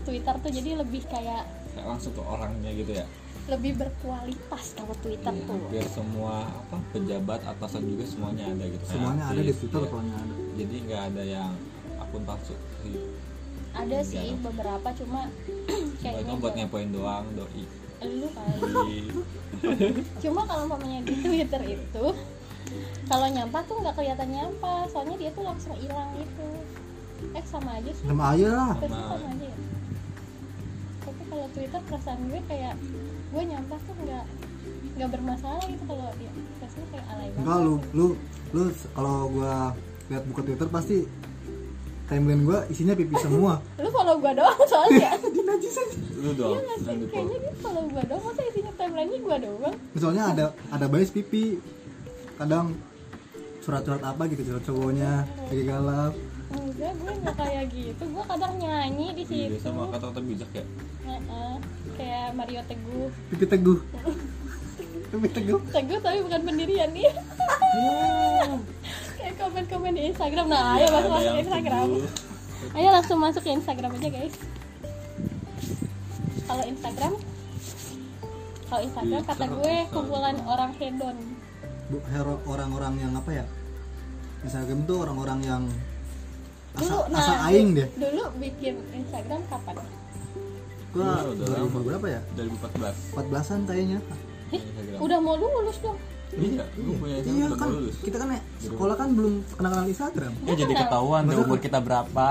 Twitter 0.00 0.34
tuh 0.36 0.50
jadi 0.50 0.70
lebih 0.78 1.02
kayak 1.04 1.42
Kayak 1.68 1.86
langsung 1.88 2.12
ke 2.12 2.22
orangnya 2.22 2.70
gitu 2.72 2.92
ya. 2.92 3.06
lebih 3.48 3.72
berkualitas 3.76 4.64
kalau 4.72 4.94
Twitter 4.98 5.32
Iya, 5.32 5.42
tuh. 5.42 5.56
hampir 5.56 5.84
semua 5.88 6.34
apa 6.44 6.76
pejabat 6.90 7.40
atasan 7.42 7.82
juga 7.82 8.04
semuanya 8.04 8.44
ada 8.46 8.64
gitu 8.66 8.82
Kayak 8.82 8.92
semuanya 8.94 9.24
ada 9.26 9.40
di 9.40 9.52
Twitter 9.52 9.80
iya. 9.80 9.88
pokoknya 9.88 10.16
ada. 10.16 10.34
Jadi 10.54 10.74
nggak 10.84 11.02
ada 11.06 11.22
yang 11.24 11.52
akun 11.98 12.22
palsu 12.22 12.54
Iya. 12.84 13.00
Ada 13.78 13.98
sih 14.02 14.34
Iya. 14.34 14.42
beberapa 14.42 14.88
cuma 14.92 15.20
kayaknya 16.02 16.22
itu 16.26 16.32
buat 16.36 16.54
ngepoin 16.54 16.90
doang 16.90 17.24
doi. 17.32 17.62
Lu 17.98 18.28
kali 18.30 18.98
cuma 20.22 20.40
kalau 20.44 20.64
mamanya 20.66 21.00
di 21.02 21.14
Twitter 21.16 21.62
itu 21.64 22.06
kalau 23.08 23.26
nyampah 23.26 23.62
tuh 23.64 23.76
nggak 23.80 23.94
kelihatan 23.96 24.28
nyampah 24.28 24.84
soalnya 24.90 25.16
dia 25.16 25.30
tuh 25.32 25.42
langsung 25.42 25.74
hilang 25.78 26.10
gitu. 26.14 26.46
Eh 27.32 27.44
sama 27.46 27.78
aja 27.78 27.90
sih. 27.90 28.04
Sama 28.04 28.24
aja 28.34 28.48
lah. 28.52 28.74
Sama. 28.78 28.98
sama 29.08 29.26
aja 29.32 29.46
ya. 29.46 29.56
Tapi 31.00 31.22
kalau 31.26 31.46
Twitter 31.50 31.80
perasaan 31.88 32.20
gue 32.28 32.40
kayak 32.46 32.74
gue 33.28 33.42
nyampah 33.44 33.78
tuh 33.80 33.94
nggak 34.04 34.24
nggak 34.98 35.10
bermasalah 35.10 35.64
gitu 35.64 35.82
kalau 35.86 36.06
dia. 36.18 36.30
Facebook 36.58 36.88
kayak 36.92 37.06
alay 37.08 37.28
banget 37.30 37.40
enggak 37.40 37.58
lu 37.62 37.74
lu 37.94 38.06
lu 38.50 38.62
kalau 38.90 39.16
gua 39.30 39.72
lihat 40.08 40.24
buka 40.26 40.40
Twitter 40.42 40.68
pasti 40.68 40.96
timeline 42.08 42.42
gua 42.42 42.64
isinya 42.66 42.92
pipi 42.92 43.14
semua. 43.16 43.60
Lu 43.78 43.88
follow 43.88 44.16
gue 44.16 44.32
doang 44.32 44.60
soalnya. 44.64 45.12
Di 45.34 45.42
najis 45.42 45.76
aja. 45.76 45.96
Lu 46.18 46.30
dong 46.32 46.56
iya 46.56 46.74
sih? 46.76 46.96
kayaknya 47.06 47.36
dia 47.38 47.54
follow 47.60 47.84
gue 47.86 48.02
doang. 48.02 48.22
Masa 48.24 48.42
isinya 48.44 48.72
timelinenya 48.74 49.18
gue 49.18 49.36
doang? 49.44 49.74
Misalnya 49.92 50.22
ada 50.26 50.44
ada 50.68 50.86
bias 50.86 51.10
pipi. 51.10 51.60
Kadang 52.34 52.74
surat-surat 53.60 54.00
apa 54.00 54.22
gitu 54.26 54.42
surat 54.42 54.62
cowoknya 54.64 55.12
lagi 55.44 55.62
galap 55.62 56.14
enggak 56.48 56.96
gue 56.96 57.12
nggak 57.20 57.36
kayak 57.36 57.64
gitu. 57.68 58.02
Gue 58.08 58.24
kadang 58.24 58.52
nyanyi 58.56 59.06
di 59.12 59.24
Iya, 59.28 59.52
situ. 59.52 59.60
sama 59.60 59.92
kata-kata 59.92 60.20
bijak 60.24 60.48
ya. 60.50 60.64
Heeh. 61.04 61.52
kayak 61.94 62.28
Mario 62.32 62.62
Teguh. 62.64 63.08
Pipi 63.28 63.44
teguh. 63.44 63.78
Pipi 65.12 65.28
teguh. 65.28 65.60
Teguh 65.68 65.98
tapi 66.00 66.18
bukan 66.24 66.40
pendirian 66.40 66.88
nih 66.94 67.12
kayak 69.18 69.34
komen-komen 69.36 69.92
di 69.92 70.02
Instagram. 70.08 70.46
Nah 70.46 70.62
ayo 70.72 70.78
Iya, 70.78 70.88
masuk 70.88 70.96
ada 70.96 71.08
masuk 71.10 71.28
ke 71.28 71.40
Instagram. 71.42 71.88
ayo 72.70 72.88
langsung 72.90 73.18
masuk 73.18 73.42
ke 73.42 73.50
Instagram 73.52 73.90
aja 73.92 74.08
guys. 74.08 74.34
Kalau 76.40 76.64
Instagram 76.64 77.12
kalau 78.64 78.80
Instagram 78.84 79.20
kata 79.24 79.44
gue 79.50 79.74
kumpulan 79.90 80.36
orang 80.44 80.70
hedon. 80.76 81.16
Bu, 81.88 81.98
hero 82.06 82.36
orang-orang 82.44 82.94
yang 82.98 83.12
apa 83.12 83.30
ya? 83.34 83.44
Instagram 84.38 84.84
tuh 84.84 84.96
orang-orang 85.00 85.40
yang 85.42 85.62
asal, 86.74 87.00
dulu 87.02 87.16
asal 87.16 87.34
nah 87.34 87.48
aing 87.48 87.72
deh. 87.72 87.88
dulu 87.96 88.28
bikin 88.38 88.76
Instagram 88.94 89.40
kapan? 89.48 89.76
Gua 90.88 91.04
Iya, 91.20 91.32
udah 91.32 91.46
2000 91.48 91.64
lama. 91.64 91.78
berapa 91.82 92.06
ya? 92.08 92.20
2014 92.34 92.94
14an 93.12 93.60
kayaknya. 93.64 93.98
Instagram. 94.50 94.98
udah 95.00 95.18
mau 95.18 95.34
lulus 95.34 95.76
dong 95.80 95.96
iya 96.30 96.64
punya 96.74 97.16
Instagram 97.16 97.40
iya 97.40 97.56
kan. 97.56 97.68
lulus. 97.70 97.96
Kita 97.98 98.16
kan 98.16 98.28
ya 98.28 98.40
sekolah 98.60 98.94
kan 98.94 99.08
belum 99.10 99.32
kenal 99.50 99.70
kenal 99.70 99.86
Instagram. 99.86 100.32
Ya 100.42 100.54
jadi 100.54 100.72
ketahuan 100.76 101.22
deh 101.22 101.32
Masa 101.32 101.42
umur 101.42 101.54
kan- 101.54 101.64
kita 101.64 101.78
berapa. 101.80 102.26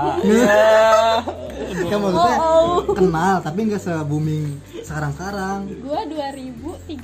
Kan 1.80 1.98
maksudnya 1.98 2.36
Oh, 2.38 2.78
kenal 2.88 3.34
tapi 3.40 3.58
nggak 3.64 3.78
se 3.78 3.92
booming 4.02 4.46
sekarang 4.80 5.10
sekarang 5.12 5.58
gue 5.68 6.00
2013 6.08 6.94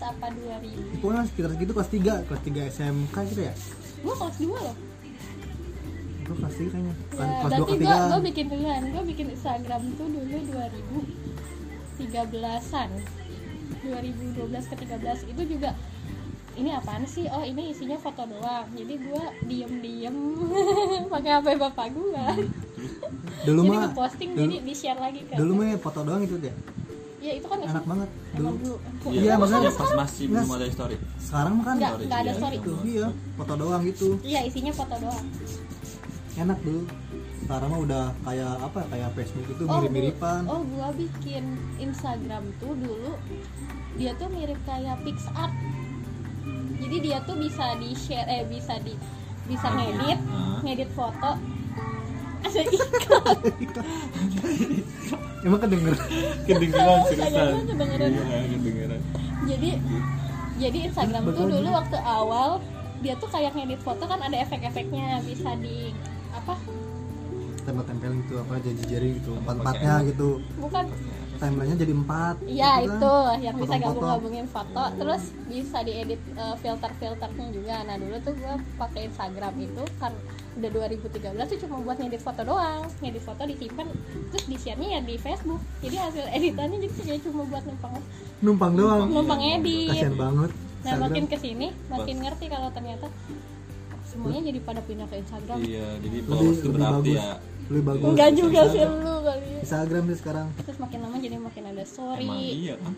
apa 0.00 0.26
2000 0.28 1.00
pokoknya 1.00 1.22
sekitar 1.24 1.50
segitu 1.50 1.72
kelas 1.72 1.88
3 1.88 2.22
kelas 2.24 2.42
3 2.42 2.70
SMK 2.70 3.16
gitu 3.26 3.42
ya. 3.42 3.54
Gue 4.00 4.14
kelas 4.14 4.36
2 4.36 4.52
loh. 4.54 4.76
Gue 6.22 6.36
kelas 6.36 6.54
3 6.54 6.68
kayaknya. 6.68 6.94
Kan 7.10 7.24
Ya, 7.24 7.34
kelas 7.40 7.50
2 7.50 7.56
berarti 7.56 7.72
ke 7.72 7.74
gue 7.74 7.86
3 7.86 8.06
gue 8.06 8.20
bikin 8.24 8.44
duluan 8.48 8.82
gue 8.86 9.02
bikin 9.06 9.26
Instagram 9.30 9.82
tuh 9.94 10.06
dulu 10.06 10.36
2013an 11.96 12.90
2012 13.82 14.34
ke 14.64 14.74
13 14.78 15.30
itu 15.30 15.42
juga 15.48 15.70
ini 16.54 16.70
apaan 16.70 17.04
sih? 17.04 17.26
Oh 17.30 17.42
ini 17.42 17.74
isinya 17.74 17.98
foto 17.98 18.22
doang. 18.26 18.66
Jadi 18.74 18.94
gue 18.98 19.24
diem 19.46 19.72
diem 19.82 20.16
pakai 21.12 21.30
hp 21.40 21.46
bapak 21.58 21.86
gue 21.92 22.24
dulu 23.46 23.60
jadi 23.60 23.70
mah 23.70 23.80
ngeposting 23.88 24.30
dulu, 24.32 24.40
jadi 24.40 24.56
di 24.64 24.74
share 24.74 25.00
lagi 25.00 25.20
kan 25.28 25.36
dulu 25.36 25.52
mah 25.60 25.66
ya 25.68 25.76
foto 25.80 26.00
doang 26.04 26.22
itu 26.24 26.36
deh 26.40 26.54
ya 27.24 27.32
itu 27.40 27.46
kan 27.48 27.56
enak 27.56 27.84
banget. 27.88 28.08
dulu. 28.36 28.76
Iya, 29.08 29.20
iya 29.24 29.34
maksudnya 29.40 29.72
maksudnya 29.72 29.80
pas 29.80 29.92
masih 29.96 30.24
belum 30.28 30.48
ada 30.52 30.66
story. 30.68 30.96
sekarang 31.16 31.52
mah 31.56 31.64
kan 31.64 31.76
Nggak, 31.80 31.92
ada 31.96 32.20
iya, 32.20 32.32
story. 32.36 32.56
itu 32.60 32.72
iya 32.84 33.06
foto 33.40 33.52
doang 33.56 33.82
gitu. 33.88 34.08
Iya 34.20 34.40
isinya 34.44 34.72
foto 34.76 34.94
doang. 35.00 35.26
Enak 36.36 36.58
dulu. 36.60 36.82
Sekarang 37.40 37.68
mah 37.72 37.80
udah 37.80 38.04
kayak 38.28 38.54
apa 38.60 38.78
kayak 38.92 39.08
Facebook 39.16 39.46
itu 39.56 39.62
oh 39.64 39.72
mirip-miripan. 39.80 40.42
oh 40.52 40.60
gua 40.68 40.88
bikin 40.92 41.44
Instagram 41.80 42.44
tuh 42.60 42.76
dulu 42.76 43.12
dia 43.96 44.12
tuh 44.20 44.28
mirip 44.28 44.60
kayak 44.68 45.00
PixArt 45.06 45.52
jadi 46.84 46.96
dia 47.00 47.18
tuh 47.24 47.36
bisa 47.36 47.72
di 47.80 47.90
share 47.96 48.28
eh 48.28 48.44
bisa 48.44 48.76
di 48.84 48.92
bisa 49.44 49.66
Ah, 49.66 49.76
ngedit 49.76 50.20
ah. 50.28 50.58
ngedit 50.60 50.90
foto. 50.92 51.30
Ada 52.44 52.60
iklan. 52.76 53.36
Emang 55.44 55.60
kedenger 55.60 55.94
kedengeran 56.44 56.98
seriusan 57.08 57.64
kedengeran. 57.68 58.08
iya 58.12 58.46
kedengeran. 58.52 59.00
Jadi 59.44 59.70
jadi 60.54 60.78
Instagram 60.88 61.22
tuh 61.32 61.44
dulu 61.48 61.68
waktu 61.72 61.98
awal 61.98 62.60
dia 63.00 63.16
tuh 63.16 63.28
kayak 63.28 63.52
ngedit 63.52 63.80
foto 63.80 64.04
kan 64.04 64.20
ada 64.20 64.36
efek-efeknya 64.40 65.24
bisa 65.24 65.56
di 65.60 65.92
apa? 66.32 66.56
Tempel-tempelin 67.64 68.20
gitu 68.28 68.34
apa 68.40 68.60
jadi 68.60 68.82
jari 68.84 69.08
gitu 69.20 69.32
Pakai 69.32 69.40
empat-empatnya 69.40 69.94
gitu. 70.12 70.28
Bukan 70.60 70.84
timelinenya 71.36 71.76
jadi 71.76 71.92
empat 71.94 72.34
Iya 72.42 72.72
gitu 72.78 72.88
kan. 72.88 72.96
itu 72.96 73.14
yang 73.40 73.54
bisa 73.54 73.64
Potong-potong. 73.66 73.84
gabung-gabungin 73.84 74.46
foto 74.46 74.82
terus 74.94 75.22
bisa 75.44 75.78
diedit 75.80 76.20
eh, 76.32 76.56
filter-filternya 76.58 77.46
juga. 77.50 77.74
Nah 77.82 77.96
dulu 77.96 78.16
tuh 78.20 78.34
gue 78.34 78.54
pakai 78.74 79.00
Instagram 79.06 79.54
itu 79.58 79.82
kan 79.96 80.12
udah 80.54 80.70
2013 80.70 81.34
tuh 81.50 81.58
cuma 81.66 81.76
buat 81.82 81.96
ngedit 81.96 82.22
foto 82.22 82.40
doang. 82.42 82.82
Ngedit 82.98 83.22
foto 83.22 83.42
disimpan 83.42 83.86
terus 84.30 84.44
di 84.44 84.56
share-nya 84.56 84.88
ya 84.96 85.00
di 85.02 85.14
Facebook. 85.16 85.60
Jadi 85.80 85.96
hasil 85.96 86.24
editannya 86.30 86.78
jadi 86.78 87.20
cuma 87.22 87.42
buat 87.44 87.62
numpang 87.64 87.94
numpang 88.40 88.72
doang. 88.74 89.06
numpang 89.08 89.40
edit. 89.40 89.90
Kasian 89.90 90.14
banget. 90.14 90.50
Nah 90.50 90.60
Instagram. 90.90 91.04
makin 91.08 91.24
ke 91.26 91.36
sini 91.36 91.66
makin 91.88 92.16
ngerti 92.20 92.46
kalau 92.46 92.68
ternyata 92.70 93.06
semuanya 94.04 94.46
jadi 94.46 94.60
pada 94.60 94.80
pindah 94.80 95.06
ke 95.08 95.16
Instagram. 95.18 95.58
Iya 95.60 95.88
jadi 95.98 96.16
lebih 96.22 96.48
lebih 96.54 96.70
berarti 96.70 97.10
bagus. 97.10 97.18
ya 97.18 97.32
lebih 97.72 97.84
bagus. 97.84 98.10
enggak 98.12 98.30
juga 98.36 98.60
sih 98.68 98.82
lu 98.84 99.14
kali 99.24 99.46
Instagram 99.64 100.02
sih 100.12 100.18
sekarang. 100.20 100.46
Terus 100.60 100.78
makin 100.80 100.98
lama 101.00 101.16
jadi 101.16 101.36
makin 101.40 101.64
ada 101.72 101.84
story. 101.88 102.28
Emang 102.28 102.40
iya 102.40 102.74
kan 102.76 102.92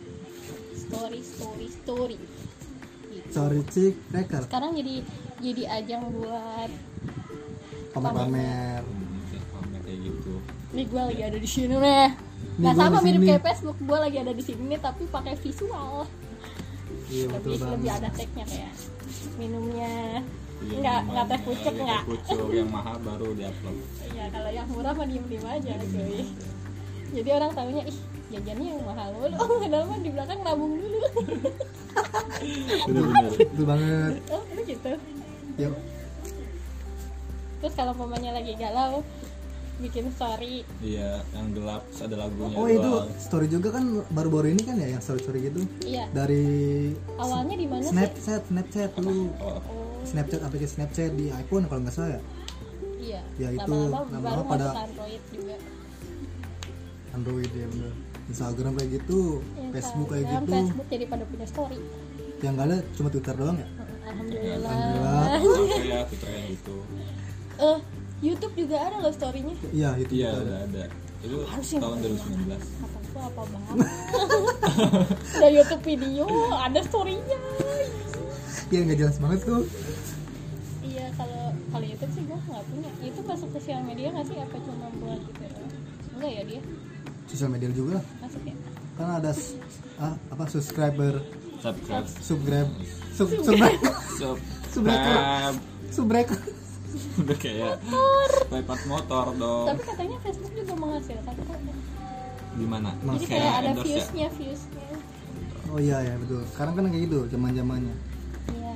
story 0.77 1.21
story 1.23 1.67
story. 1.71 2.17
Gitu. 2.17 3.31
sorry 3.33 3.61
cik. 3.67 3.95
Reker 4.13 4.43
sekarang 4.47 4.71
jadi 4.75 4.95
jadi 5.43 5.63
ajang 5.83 6.03
buat 6.15 6.71
pamer-pamer. 7.95 8.83
Hmm, 8.83 9.41
pamer 9.55 9.81
kayak 9.87 9.99
gitu. 10.03 10.35
Nih 10.75 10.85
gue 10.91 11.03
lagi 11.03 11.23
ada 11.23 11.39
di 11.39 11.49
sini 11.49 11.75
nih 11.79 12.09
nah 12.57 12.73
gua 12.73 12.89
sama 12.89 13.05
mirip 13.05 13.21
sini. 13.21 13.29
kayak 13.29 13.43
Facebook. 13.45 13.77
Gue 13.85 13.99
lagi 14.01 14.17
ada 14.17 14.33
di 14.33 14.43
sini 14.45 14.63
nih 14.73 14.81
tapi 14.81 15.03
pakai 15.09 15.35
visual. 15.39 16.09
Iya 17.07 17.27
betul 17.31 17.55
lebih 17.55 17.67
lebih 17.71 17.89
banget. 17.91 18.03
ada 18.03 18.09
tagnya 18.19 18.45
kayak 18.51 18.73
minumnya 19.39 19.95
Iya, 20.57 20.79
nggak 20.81 21.01
nggak 21.13 21.25
teh 21.29 21.41
pucuk 21.45 21.75
iya, 21.77 21.85
nggak? 21.85 22.03
pucuk 22.09 22.49
yang 22.49 22.71
mahal 22.73 22.97
baru 23.05 23.29
diupload. 23.37 23.77
Iya 24.09 24.25
kalau 24.33 24.51
yang 24.51 24.67
murah 24.73 24.93
mah 24.97 25.07
diem 25.07 25.25
diem 25.29 25.47
aja 25.47 25.73
cuy. 25.85 26.21
jadi 27.15 27.29
orang 27.39 27.51
tahunya 27.55 27.83
ih 27.87 27.99
jajannya 28.33 28.69
yang 28.75 28.83
mahal 28.83 29.09
mulu. 29.15 29.37
Oh 29.37 29.57
padahal 29.63 29.85
mah 29.87 29.99
di 30.01 30.11
belakang 30.11 30.39
nabung 30.43 30.75
dulu. 30.81 30.99
Bener-bener 32.89 33.31
betul 33.37 33.65
banget. 33.69 34.13
Oh 34.35 34.43
lu 34.57 34.63
gitu. 34.65 34.93
Yuk. 35.61 35.77
Terus 37.57 37.75
kalau 37.77 37.93
mamanya 37.97 38.37
lagi 38.37 38.53
galau 38.59 39.01
bikin 39.77 40.09
story. 40.17 40.65
Iya 40.81 41.21
yang 41.37 41.53
gelap 41.53 41.85
terus 41.93 42.01
ada 42.09 42.17
lagunya 42.27 42.57
oh 42.57 42.67
itu 42.69 42.81
doang. 42.81 43.09
story 43.21 43.47
juga 43.53 43.69
kan 43.77 43.85
baru-baru 44.09 44.57
ini 44.57 44.63
kan 44.65 44.77
ya 44.81 44.89
yang 44.97 45.03
story-story 45.05 45.53
gitu? 45.53 45.61
Iya. 45.85 46.09
Dari 46.17 46.45
awalnya 47.21 47.55
di 47.61 47.67
mana 47.69 47.85
sih? 47.85 47.93
Snapchat 47.93 48.43
Snapchat 48.49 48.91
lu 49.05 49.31
oh, 49.37 49.61
oh 49.61 49.86
Snapchat 50.07 50.41
aplikasi 50.41 50.73
Snapchat 50.73 51.11
di 51.13 51.27
iPhone 51.29 51.67
kalau 51.67 51.81
nggak 51.83 51.93
salah 51.93 52.11
ya? 52.13 52.21
Iya 52.97 53.21
Ya, 53.37 53.49
itu 53.53 53.77
lama-lama 53.87 54.43
pada- 54.47 54.75
Android 54.81 55.23
juga. 55.29 55.57
Android 57.13 57.51
ya 57.51 57.67
bener. 57.67 57.93
Instagram 58.27 58.73
kayak 58.75 58.91
gitu 58.93 59.21
Facebook 59.71 60.09
kayak 60.11 60.25
gitu. 60.27 60.51
Facebook 60.53 60.87
jadi 60.91 61.05
pada 61.07 61.25
punya 61.25 61.47
story. 61.47 61.79
Yang 62.37 62.53
nggak 62.53 62.67
ada 62.67 62.79
cuma 62.93 63.09
Twitter 63.09 63.35
doang 63.35 63.57
ya? 63.57 63.69
Alhamdulillah. 64.05 64.71
Alhamdulillah. 64.71 66.03
Twitter 66.11 66.29
kayak 66.29 66.47
gitu. 66.53 66.77
Eh 67.57 67.79
YouTube 68.19 68.55
juga 68.57 68.77
ada 68.81 68.97
loh 68.99 69.13
storynya. 69.13 69.55
Iya 69.71 69.91
itu 69.97 70.13
iya 70.15 70.29
juga 70.31 70.43
ada. 70.43 70.57
ada. 70.65 70.85
Itu 71.17 71.37
Harusnya 71.45 71.79
tahun 71.81 71.97
nggak 71.97 72.11
2019 72.13 72.53
apa 72.85 72.99
tuh 73.01 73.21
apa 73.23 73.43
banget? 73.47 73.77
Ada 75.37 75.49
YouTube 75.49 75.83
video 75.83 76.27
ada 76.53 76.81
storynya. 76.83 77.39
Iya 78.67 78.81
nggak 78.83 78.99
jelas 78.99 79.17
banget 79.17 79.41
tuh 79.43 79.63
kalau 81.77 81.93
YouTube 81.93 82.13
sih 82.17 82.23
gue 82.25 82.39
nggak 82.41 82.65
punya. 82.73 82.91
Itu 83.05 83.21
masuk 83.29 83.49
sosial 83.53 83.81
media 83.85 84.09
nggak 84.17 84.27
sih? 84.33 84.37
Apa 84.41 84.57
cuma 84.65 84.89
buat 84.97 85.21
gitu 85.21 85.45
doang? 85.45 85.73
enggak 86.17 86.31
ya 86.33 86.43
dia? 86.49 86.61
Sosial 87.29 87.51
media 87.53 87.69
juga? 87.77 87.99
Masuk 88.25 88.43
ya? 88.49 88.55
Kan 88.97 89.09
ada 89.21 89.33
ah, 90.01 90.15
apa 90.33 90.45
subscriber. 90.49 91.15
Subscribe. 91.61 92.07
Subscribe 92.09 92.71
sub 93.13 93.29
subscribe. 93.29 93.81
Subscribe 94.17 95.57
subscribe 95.93 96.31
udah 97.21 97.37
kayak 97.37 97.77
part 98.65 98.83
motor. 98.89 99.25
Dong. 99.37 99.69
Tapi 99.69 99.83
katanya 99.85 100.17
Facebook 100.25 100.53
juga 100.57 100.73
menghasilkan 100.81 101.35
kok. 101.37 101.59
Gimana? 102.57 102.91
Mas- 103.05 103.21
jadi 103.21 103.37
kayak 103.37 103.53
ada 103.53 103.69
ya? 103.69 103.83
viewsnya 103.85 104.27
viewsnya. 104.33 104.89
Oh 105.69 105.77
iya 105.77 106.01
ya 106.01 106.15
betul. 106.17 106.41
Sekarang 106.57 106.73
kan 106.73 106.89
kayak 106.89 107.05
gitu 107.05 107.19
zaman 107.29 107.53
zamannya 107.53 107.97
ya 108.57 108.73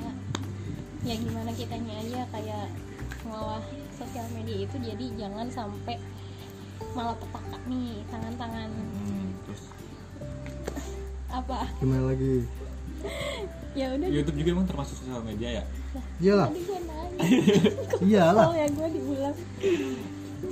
ya 1.00 1.14
gimana 1.16 1.50
kitanya 1.56 1.94
aja 1.96 2.20
kayak 2.28 2.66
ngolah 3.30 3.62
sosial 3.94 4.26
media 4.34 4.66
itu 4.66 4.76
jadi 4.76 5.06
jangan 5.16 5.46
sampai 5.48 5.96
malah 6.92 7.14
petaka 7.14 7.58
nih 7.70 8.02
tangan-tangan. 8.10 8.68
Hmm, 8.74 9.26
terus? 9.46 9.62
Apa? 11.30 11.58
Gimana 11.78 12.10
lagi? 12.10 12.44
Ya 13.70 13.94
udah. 13.94 14.10
YouTube 14.10 14.34
juga 14.34 14.50
emang 14.50 14.66
termasuk 14.66 14.98
sosial 14.98 15.22
media 15.22 15.62
ya? 15.62 15.64
Iyalah 16.18 16.50
iyalah 18.10 18.50
oh 18.50 18.54
ya 18.58 18.66
gue 18.66 18.88
diulang. 18.98 19.36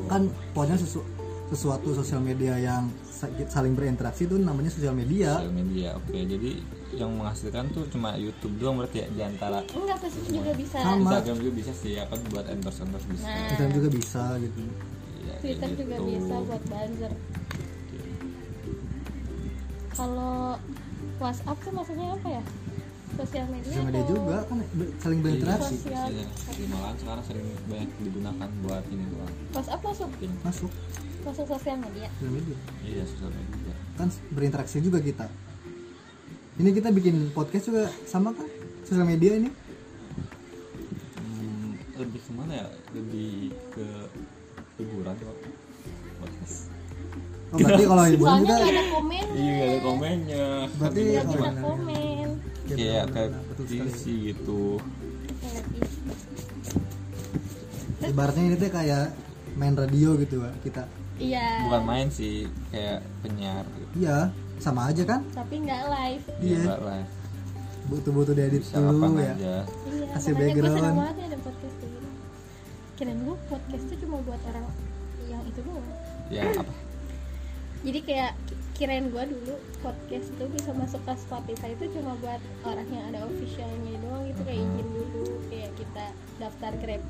Kan 0.07 0.23
pokoknya 0.55 0.79
sesu- 0.79 1.03
sesuatu 1.49 1.97
sosial 1.97 2.21
media 2.21 2.61
yang 2.61 2.93
sa- 3.09 3.33
saling 3.49 3.73
berinteraksi 3.73 4.29
itu 4.29 4.37
namanya 4.37 4.69
sosial 4.69 4.93
media. 4.93 5.41
Sosial 5.41 5.57
media 5.57 5.89
oke. 5.97 6.13
Jadi 6.13 6.51
yang 6.97 7.11
menghasilkan 7.17 7.73
tuh 7.73 7.85
cuma 7.89 8.17
YouTube 8.17 8.57
doang 8.61 8.81
berarti 8.81 9.05
ya 9.05 9.07
di 9.13 9.23
antara 9.25 9.65
enggak 9.65 9.99
Facebook 10.05 10.29
juga 10.29 10.53
bisa. 10.57 10.77
Sama. 10.81 11.09
Instagram 11.09 11.37
juga 11.41 11.53
bisa 11.57 11.73
sih 11.73 11.91
ya 11.97 12.05
kan 12.09 12.21
buat 12.29 12.47
endorse 12.49 12.81
endorse 12.85 13.09
bisa. 13.09 13.25
Nah. 13.25 13.37
Instagram 13.49 13.71
juga 13.73 13.89
bisa 13.93 14.23
gitu. 14.41 14.61
Iya, 14.61 14.69
kayak 15.25 15.39
Twitter 15.41 15.71
juga 15.73 15.97
gitu. 15.97 16.05
bisa 16.13 16.35
buat 16.45 16.63
buzzer 16.69 17.13
kalau 19.99 20.55
WhatsApp 21.19 21.59
tuh 21.59 21.73
maksudnya 21.75 22.09
apa 22.15 22.29
ya? 22.31 22.43
Sosial 23.19 23.47
media 23.51 23.73
sosial 23.75 23.87
media 23.91 24.03
atau 24.07 24.15
juga 24.15 24.37
kan 24.47 24.59
saling 25.03 25.21
berinteraksi. 25.27 25.75
Sosial. 25.81 26.07
Iya, 26.13 26.27
iya. 26.55 26.91
sekarang 27.03 27.25
sering 27.27 27.47
banyak 27.67 27.91
digunakan 28.05 28.49
buat 28.63 28.85
ini 28.95 29.05
doang. 29.11 29.33
WhatsApp 29.59 29.81
masuk. 29.83 30.11
Masuk 30.47 30.71
masuk 31.25 31.47
sosial 31.49 31.77
media. 31.79 32.09
Sosial 32.19 32.33
media. 32.33 32.57
Iya 32.83 33.03
sosial 33.05 33.31
media. 33.31 33.75
Kan 33.95 34.09
berinteraksi 34.31 34.79
juga 34.79 34.99
kita. 35.01 35.27
Ini 36.59 36.71
kita 36.75 36.91
bikin 36.91 37.31
podcast 37.31 37.71
juga 37.71 37.87
sama 38.05 38.35
kan 38.35 38.47
sosial 38.83 39.07
media 39.07 39.39
ini? 39.39 39.51
Hmm, 41.19 41.79
lebih 41.97 42.21
ke 42.21 42.31
mana 42.35 42.53
ya? 42.55 42.67
Lebih 42.95 43.55
ke 43.71 43.87
hiburan 44.79 45.15
kok 45.19 45.39
podcast 46.19 46.71
oh 47.49 47.57
berarti 47.57 47.85
kalau 47.89 48.05
hiburan 48.05 48.29
soalnya 48.29 48.45
juga 48.45 48.55
nggak 48.55 48.69
ada 48.69 48.85
komen 48.93 49.27
iya 49.33 49.57
ada 49.65 49.79
komennya. 49.81 50.47
Berarti 50.77 51.01
Oh, 51.01 51.07
bisa 51.09 51.21
iya. 51.25 51.53
komen 51.65 52.27
Ya, 52.69 52.77
kayak 52.77 53.07
kayak. 53.17 53.31
TV 53.65 53.97
gitu. 54.29 54.77
Ibaratnya 58.05 58.43
ini 58.45 58.57
tuh 58.61 58.69
kayak 58.69 59.05
main 59.57 59.73
radio 59.73 60.21
gitu 60.21 60.45
Pak, 60.45 60.55
kita 60.63 60.83
iya. 61.19 61.67
Bukan 61.67 61.83
main 61.85 62.09
sih 62.09 62.47
kayak 62.71 63.03
penyiar 63.23 63.65
gitu. 63.67 64.07
Iya 64.07 64.19
sama 64.59 64.91
aja 64.91 65.03
kan? 65.07 65.21
Tapi 65.35 65.55
nggak 65.63 65.83
live. 65.87 66.25
Iya. 66.39 66.47
Iya, 66.47 66.59
nggak 66.67 66.81
live. 66.83 67.11
Butuh-butuh 67.89 68.35
diedit 68.37 68.63
dulu 68.69 69.19
ya. 69.19 69.33
aja. 69.35 69.55
Iya 69.87 70.05
Kasih 70.15 70.33
makanya 70.35 70.55
gue 70.55 70.63
seneng 70.63 70.63
background. 70.69 70.99
banget 70.99 71.15
nih 71.15 71.27
ada 71.27 71.39
podcast 71.45 71.77
kayak 71.79 71.97
kirain 72.99 73.21
gue 73.23 73.37
podcast 73.47 73.85
tuh 73.87 73.99
cuma 74.03 74.17
buat 74.27 74.41
orang 74.51 74.65
yang 75.31 75.43
itu 75.47 75.61
doang. 75.63 75.87
Ya 76.29 76.43
apa? 76.51 76.73
Jadi 77.87 77.99
kayak 78.03 78.33
kirain 78.79 79.11
gue 79.11 79.25
dulu 79.35 79.59
podcast 79.83 80.31
tuh 80.39 80.47
bisa 80.55 80.71
masuk 80.71 81.03
ke 81.03 81.13
Spotify 81.19 81.75
itu 81.75 81.91
cuma 81.99 82.15
buat 82.23 82.39
orang 82.63 82.87
yang 82.87 83.11
ada 83.11 83.27
officialnya 83.27 83.99
doang 84.07 84.23
gitu 84.31 84.41
kayak 84.47 84.63
izin 84.63 84.89
dulu 84.95 85.35
kayak 85.51 85.71
kita 85.75 86.05
daftar 86.39 86.73
grab. 86.79 87.03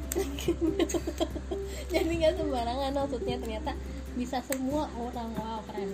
Jadi 1.92 2.12
nggak 2.24 2.34
sembarangan 2.40 2.92
maksudnya 2.96 3.36
ternyata 3.36 3.72
bisa 4.16 4.40
semua 4.48 4.88
orang 4.96 5.28
wow 5.36 5.60
keren. 5.68 5.92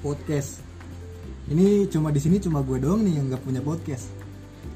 Podcast. 0.00 0.64
Ini 1.52 1.84
cuma 1.92 2.08
di 2.08 2.20
sini 2.24 2.40
cuma 2.40 2.64
gue 2.64 2.80
doang 2.80 3.04
nih 3.04 3.20
yang 3.20 3.28
nggak 3.28 3.44
punya 3.44 3.60
podcast. 3.60 4.08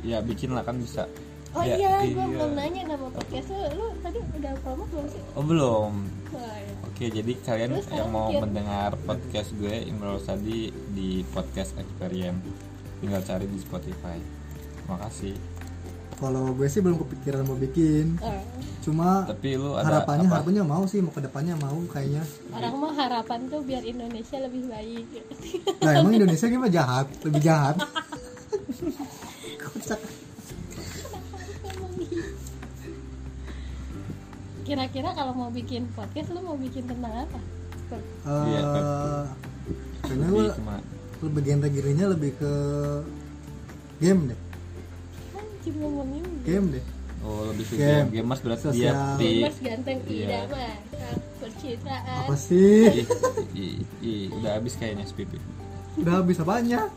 Ya 0.05 0.21
bikin 0.21 0.53
lah 0.53 0.69
kan 0.69 0.77
bisa 0.85 1.09
oh 1.55 1.63
Ya, 1.63 1.75
iya 1.77 1.93
gue 2.03 2.13
iya. 2.13 2.27
belum 2.29 2.51
nanya 2.53 2.83
nama 2.89 3.07
podcast 3.09 3.49
lu 3.49 3.63
lu 3.73 3.87
tadi 3.99 4.19
udah 4.21 4.53
promo 4.61 4.85
belum 4.87 5.07
sih 5.09 5.23
oh 5.31 5.43
belum 5.43 5.93
Wah, 6.31 6.57
ya. 6.57 6.73
Oke, 6.85 7.11
jadi 7.11 7.33
kalian 7.41 7.71
Terus 7.73 7.89
yang 7.91 8.07
mau 8.09 8.31
mendengar 8.31 8.95
podcast 9.01 9.51
gue 9.53 9.83
Imrul 9.85 10.19
Sadi 10.19 10.67
di 10.89 11.23
podcast 11.29 11.75
Experience 11.75 12.39
tinggal 12.97 13.19
cari 13.21 13.45
di 13.45 13.59
Spotify. 13.59 14.19
Terima 14.77 14.99
kasih. 15.01 15.35
kalau 16.15 16.51
gue 16.53 16.65
sih 16.65 16.79
belum 16.79 16.99
kepikiran 17.01 17.43
mau 17.43 17.55
bikin 17.55 18.15
Eh, 18.21 18.43
cuma 18.81 19.27
Tapi 19.27 19.55
lu 19.55 19.75
ada 19.75 19.99
harapannya 20.01 20.25
apa? 20.25 20.35
harapannya 20.39 20.63
mau 20.63 20.85
sih 20.85 20.99
mau 21.01 21.11
ke 21.11 21.19
depannya 21.21 21.55
mau 21.57 21.75
kayaknya 21.85 22.23
orang 22.53 22.75
mah 22.77 22.95
harapan 22.95 23.41
tuh 23.45 23.61
biar 23.61 23.83
Indonesia 23.83 24.39
lebih 24.39 24.63
baik 24.65 25.07
nah 25.81 25.93
emang 25.93 26.15
Indonesia 26.15 26.47
gimana 26.47 26.71
jahat 26.71 27.07
lebih 27.21 27.41
jahat 27.41 27.77
kira-kira 34.65 35.13
kalau 35.13 35.33
mau 35.33 35.49
bikin 35.49 35.85
podcast 35.93 36.29
lu 36.29 36.41
mau 36.41 36.57
bikin 36.57 36.85
tentang 36.85 37.13
apa? 37.15 37.41
Iya, 38.25 38.63
kayaknya 40.03 40.27
Lebih 40.27 40.27
gue 40.27 40.45
lebih 41.23 41.41
genre 41.43 41.69
girinya 41.71 42.07
lebih 42.11 42.31
ke 42.35 42.53
game 43.97 44.21
deh. 44.29 44.39
Kan 45.31 45.45
cuma 45.63 45.87
ngomongin 45.87 46.25
game 46.43 46.67
deh. 46.73 46.85
Oh 47.21 47.49
lebih 47.49 47.65
ke 47.65 47.75
Game. 47.75 48.09
game. 48.11 48.21
Gamers 48.21 48.41
berarti 48.41 48.65
Sosial. 48.67 48.93
dia 48.93 49.17
di 49.17 49.31
gamers 49.41 49.59
ganteng 49.59 49.99
Iya. 50.05 50.27
idaman 50.45 50.77
percintaan. 51.39 52.25
Apa 52.25 52.35
sih? 52.37 52.81
Ih, 52.85 53.07
ih, 53.55 53.73
ih, 54.03 54.25
udah 54.35 54.51
habis 54.55 54.77
kayaknya 54.77 55.05
SPP. 55.05 55.33
udah 55.97 56.21
habis 56.21 56.37
apanya? 56.37 56.89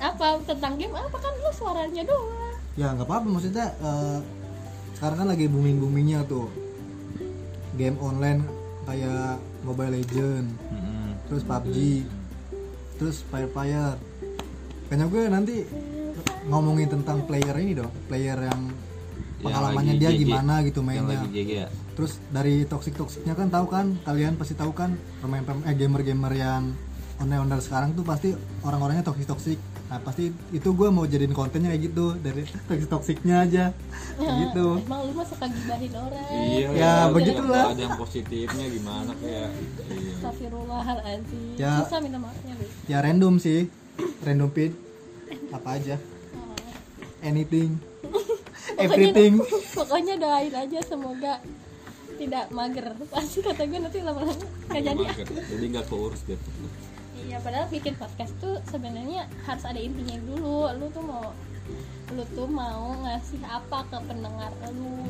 Apa 0.00 0.26
tentang 0.42 0.74
game? 0.74 0.90
Apa 0.90 1.16
kan 1.18 1.32
lu 1.36 1.50
suaranya 1.52 2.02
doang 2.02 2.49
ya 2.78 2.94
nggak 2.94 3.06
apa-apa 3.06 3.26
maksudnya 3.26 3.66
eh, 3.78 4.18
sekarang 4.98 5.16
kan 5.24 5.28
lagi 5.32 5.46
booming 5.48 5.80
boomingnya 5.80 6.22
tuh. 6.28 6.46
Game 7.78 7.96
online 8.02 8.44
kayak 8.84 9.40
Mobile 9.64 9.92
Legend 10.00 10.46
Mm-mm. 10.72 11.08
terus 11.28 11.42
PUBG 11.46 11.76
terus 12.98 13.16
Fire 13.28 13.48
Fire 13.52 13.96
kayaknya 14.88 15.06
gue 15.06 15.22
nanti 15.30 15.54
ngomongin 16.50 16.88
tentang 16.90 17.24
player 17.24 17.54
ini 17.56 17.72
dong 17.78 17.92
player 18.10 18.36
yang 18.36 18.60
pengalamannya 19.40 19.96
dia 19.96 20.10
gimana 20.12 20.60
gitu 20.66 20.84
mainnya. 20.84 21.24
Ya. 21.32 21.66
terus 21.96 22.20
dari 22.28 22.68
toxic 22.68 22.92
toxicnya 22.92 23.32
kan 23.32 23.48
tahu 23.48 23.66
kan 23.72 23.96
kalian 24.04 24.36
pasti 24.36 24.52
tahu 24.52 24.72
kan 24.76 24.96
pemain 25.24 25.40
pemain 25.40 25.64
eh, 25.64 25.76
gamer 25.76 26.02
gamer 26.04 26.32
yang 26.36 26.76
online 27.20 27.48
online 27.48 27.62
sekarang 27.64 27.96
tuh 27.96 28.04
pasti 28.04 28.36
orang-orangnya 28.64 29.04
toxic 29.04 29.24
toxic 29.24 29.58
nah 29.90 29.98
pasti 29.98 30.24
itu 30.48 30.68
gue 30.70 30.88
mau 30.88 31.02
jadiin 31.02 31.34
kontennya 31.34 31.68
kayak 31.68 31.82
gitu 31.84 32.14
dari 32.16 32.46
toxic 32.46 32.86
toxicnya 32.86 33.42
aja 33.42 33.64
kayak 34.14 34.34
gitu 34.46 34.78
emang 34.80 35.02
lu 35.02 35.12
mah 35.12 35.26
suka 35.26 35.46
gibahin 35.46 35.90
orang 35.92 36.26
Iya. 36.30 36.68
Ya, 36.72 36.92
ada- 37.00 37.10
begitulah. 37.10 37.64
Ada 37.68 37.82
yang 37.82 37.96
positifnya 37.96 38.66
gimana 38.70 39.10
kayak. 39.16 39.50
Iya. 39.84 40.14
Astagfirullahaladzim 40.14 41.54
Ya. 41.56 41.72
susah 41.82 41.98
minta 41.98 42.18
maafnya 42.18 42.54
lu 42.54 42.66
ya 42.86 42.98
random 43.00 43.34
sih 43.36 43.66
random 44.22 44.48
feed 44.48 44.72
apa 45.50 45.68
aja 45.74 45.96
Oh. 46.32 46.54
anything 47.20 47.74
Pokoknya- 48.06 48.78
everything 48.78 49.32
pokoknya 49.76 50.14
doain 50.16 50.54
aja 50.54 50.78
semoga 50.80 51.42
tidak 52.14 52.44
mager 52.50 52.84
pasti 53.08 53.40
kata 53.40 53.64
gue 53.64 53.78
nanti 53.80 53.98
lama-lama 54.00 54.38
nggak 54.68 54.82
jadi 54.84 55.02
Mager. 55.02 55.26
Jadi 55.26 55.64
nggak 55.68 55.86
keurus 55.88 56.22
deh. 56.24 56.38
Iya 57.30 57.38
padahal 57.38 57.70
bikin 57.70 57.94
podcast 57.94 58.34
tuh 58.42 58.58
sebenarnya 58.66 59.30
harus 59.46 59.62
ada 59.62 59.78
intinya 59.78 60.18
dulu. 60.26 60.66
Lu 60.74 60.86
tuh 60.90 61.04
mau 61.06 61.30
lu 62.10 62.26
tuh 62.34 62.48
mau 62.50 62.90
ngasih 63.06 63.38
apa 63.46 63.86
ke 63.86 63.96
pendengar 64.02 64.50
lu? 64.74 65.06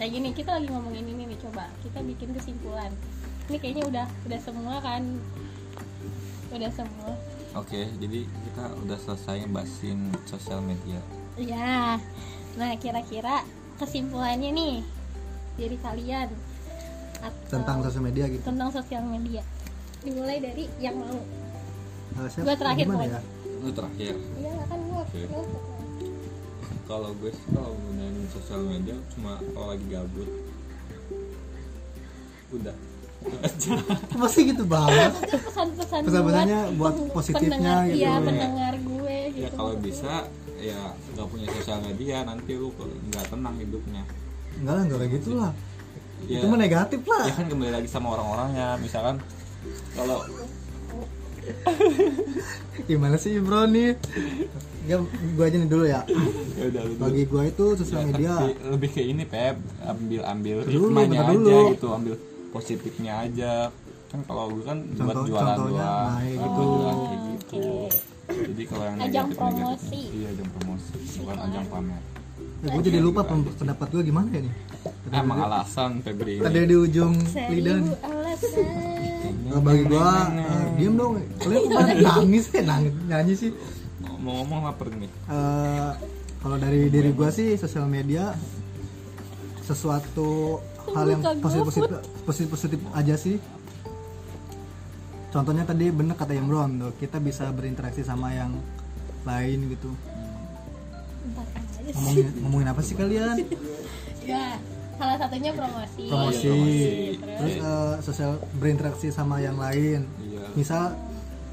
Kayak 0.00 0.10
gini 0.16 0.28
kita 0.32 0.56
lagi 0.56 0.72
ngomongin 0.72 1.04
ini 1.04 1.36
nih 1.36 1.38
coba. 1.44 1.68
Kita 1.84 2.00
bikin 2.00 2.32
kesimpulan. 2.32 2.88
Ini 3.52 3.56
kayaknya 3.60 3.84
udah 3.92 4.06
udah 4.24 4.40
semua 4.40 4.74
kan? 4.80 5.04
Udah 6.48 6.70
semua. 6.72 7.12
Oke, 7.52 7.84
jadi 8.00 8.24
kita 8.24 8.64
udah 8.80 8.98
selesai 9.04 9.44
bahasin 9.52 10.08
sosial 10.24 10.64
media. 10.64 11.02
ya 11.38 11.96
nah 12.58 12.74
kira-kira 12.76 13.46
kesimpulannya 13.78 14.50
nih 14.52 14.76
dari 15.56 15.76
kalian 15.80 16.28
atau 17.20 17.48
tentang 17.48 17.80
sosial 17.80 18.04
media 18.04 18.24
gitu. 18.28 18.42
tentang 18.44 18.68
sosial 18.68 19.04
media 19.06 19.40
dimulai 20.02 20.38
dari 20.38 20.64
yang 20.78 20.96
mau 20.96 21.18
Eh, 22.12 22.26
siap- 22.26 22.42
Gua 22.42 22.54
terakhir 22.54 22.84
pokoknya. 22.86 23.10
ya 23.12 23.20
Lu 23.60 23.70
terakhir. 23.70 24.14
iya 24.36 24.54
kan 24.64 24.78
gua 24.84 25.02
Oke. 25.02 25.20
gua- 25.26 25.68
Kalau 26.82 27.10
gue 27.14 27.30
sih 27.30 27.46
kalau 27.48 27.70
gunain 27.78 28.16
sosial 28.28 28.60
media 28.64 28.96
cuma 29.08 29.38
kalau 29.46 29.70
lagi 29.70 29.86
gabut. 29.86 30.26
Udah. 32.50 32.74
Masih 34.18 34.42
gitu 34.48 34.64
banget 34.64 35.12
pesan-pesan 35.30 36.00
Pesan-pesannya 36.02 36.60
buat 36.74 36.94
positifnya 37.12 37.46
pendengar, 37.52 37.80
gitu. 37.84 37.94
iya 37.94 38.08
Ya. 38.08 38.16
pendengar 38.18 38.74
gue 38.74 39.16
gitu 39.28 39.38
ya 39.38 39.48
kalau 39.52 39.72
bisa 39.78 40.12
ya 40.58 40.80
nggak 41.14 41.26
punya 41.28 41.46
sosial 41.52 41.78
media 41.80 42.16
nanti 42.22 42.52
lu 42.54 42.72
nggak 42.72 43.24
tenang 43.28 43.54
hidupnya. 43.54 44.02
enggak 44.56 44.72
lah 44.72 44.82
enggak 44.82 44.98
kayak 44.98 45.12
gitu 45.14 45.30
lah 45.36 45.52
Ya, 46.22 46.36
itu 46.36 46.46
mah 46.46 46.58
negatif 46.58 47.00
lah 47.02 47.22
ya 47.22 47.32
kan 47.32 47.46
kembali 47.46 47.72
lagi 47.72 47.88
sama 47.88 48.06
orang-orangnya. 48.10 48.76
Misalkan 48.76 49.16
kalau 49.92 50.18
gimana 52.86 53.16
sih 53.16 53.38
bro 53.38 53.66
nih? 53.66 53.96
Ya 54.84 54.96
gua 55.36 55.44
aja 55.46 55.56
nih 55.56 55.68
dulu 55.68 55.84
ya. 55.84 56.00
Ya 56.56 56.66
bagi 56.96 57.22
gua 57.24 57.42
itu 57.44 57.64
sosial 57.74 58.00
Ya, 58.00 58.06
media. 58.08 58.34
lebih 58.66 58.90
ke 58.90 59.02
ini 59.02 59.24
Pep. 59.24 59.56
Ambil 59.82 60.22
ambil 60.24 60.56
bentar 60.64 61.24
aja 61.24 61.32
dulu. 61.32 61.58
gitu 61.70 61.88
ambil 61.90 62.14
positifnya 62.50 63.22
aja. 63.22 63.52
Kan 64.08 64.26
kalau 64.26 64.50
gue 64.50 64.64
kan 64.64 64.82
buat 64.90 64.98
Contoh- 65.14 65.22
jualan 65.24 65.46
contohnya, 65.54 65.86
doang. 65.86 66.02
Nah, 66.02 66.18
Buat 66.18 66.34
gitu. 66.42 66.62
jualan 66.66 66.96
kayak 66.98 67.20
gitu. 67.30 67.66
Jadi 68.30 68.62
kalau 68.64 68.84
yang 68.84 68.96
Ajang 68.96 69.06
negatif 69.24 69.36
promosi. 69.38 70.00
iya 70.10 70.28
ajang 70.28 70.50
promosi. 70.50 70.94
Bukan 71.16 71.36
ajang 71.40 71.66
pamer. 71.66 72.00
Ya, 72.60 72.68
gua 72.68 72.82
jadi 72.82 72.98
lupa 73.00 73.20
pendapat 73.54 73.86
gua 73.88 74.02
gimana 74.02 74.28
ya 74.28 74.40
nih? 74.42 74.54
Emang 75.12 75.38
alasan 75.40 75.90
Febri. 76.00 76.34
Ini 76.36 76.42
tadi 76.42 76.58
di 76.64 76.76
ujung 76.76 77.14
lidah 77.22 77.76
nih. 77.78 77.94
alasan 78.02 78.99
Nah, 79.50 79.60
bagi 79.60 79.82
gua. 79.90 80.30
Eh, 80.30 80.66
diem 80.78 80.94
dong. 80.94 81.12
Kalian 81.42 81.58
kok 81.66 81.70
pada 81.74 81.94
nangis 81.98 82.44
ya 82.54 82.62
nangis 82.62 82.92
nyanyi 83.10 83.34
sih. 83.34 83.50
Mau 84.22 84.32
ngomong 84.42 84.70
lapar 84.70 84.88
nih. 84.94 85.10
Eh, 85.10 85.90
kalau 86.40 86.56
dari 86.56 86.86
diri 86.86 87.10
gua 87.10 87.34
sih 87.34 87.58
sosial 87.58 87.90
media 87.90 88.32
sesuatu 89.66 90.58
hal 90.90 91.06
yang 91.06 91.22
positif 91.38 91.66
positif 91.66 91.90
positif 92.26 92.48
positif 92.50 92.78
aja 92.94 93.14
sih. 93.18 93.36
Contohnya 95.30 95.62
tadi 95.62 95.86
bener 95.94 96.18
kata 96.18 96.34
Imron 96.34 96.78
tuh 96.78 96.92
kita 96.98 97.22
bisa 97.22 97.46
berinteraksi 97.54 98.02
sama 98.02 98.34
yang 98.34 98.50
lain 99.22 99.70
gitu. 99.70 99.90
Ngomongin 101.90 102.26
ngomongin 102.42 102.68
apa 102.70 102.80
sih 102.82 102.94
kalian? 102.94 103.36
Ya 104.20 104.60
salah 105.00 105.16
satunya 105.16 105.50
promosi. 105.56 106.04
Promosi. 106.12 106.44
Promosi. 106.44 106.84
terus 107.40 107.54
eh, 107.56 107.94
sosial 108.04 108.32
berinteraksi 108.60 109.08
sama 109.08 109.40
yang 109.40 109.56
lain. 109.56 110.04
Iya. 110.20 110.44
Misal 110.52 110.92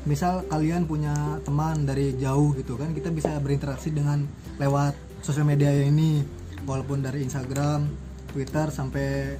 misal 0.03 0.43
kalian 0.51 0.83
punya 0.83 1.15
teman 1.47 1.83
dari 1.83 2.15
jauh 2.15 2.51
gitu 2.55 2.75
kan 2.79 2.91
kita 2.91 3.11
bisa 3.11 3.35
berinteraksi 3.39 3.91
dengan 3.91 4.27
lewat 4.59 4.91
sosial 5.23 5.47
media 5.47 5.71
ini. 5.71 6.27
Walaupun 6.67 6.99
dari 6.99 7.23
Instagram 7.23 7.87
Twitter 8.27 8.67
sampai 8.67 9.39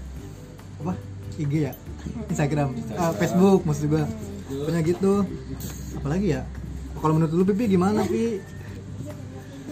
apa? 0.79 0.95
IG 1.37 1.69
ya? 1.69 1.73
Instagram, 2.31 2.73
Ah, 2.95 3.11
Facebook 3.11 3.67
maksud 3.67 3.91
gua. 3.91 4.07
Punya 4.47 4.79
gitu. 4.79 5.27
Apalagi 5.99 6.39
ya? 6.39 6.47
Kalau 6.97 7.13
menurut 7.13 7.35
lu 7.35 7.43
Pipi 7.45 7.75
gimana 7.75 8.01
Pi 8.07 8.39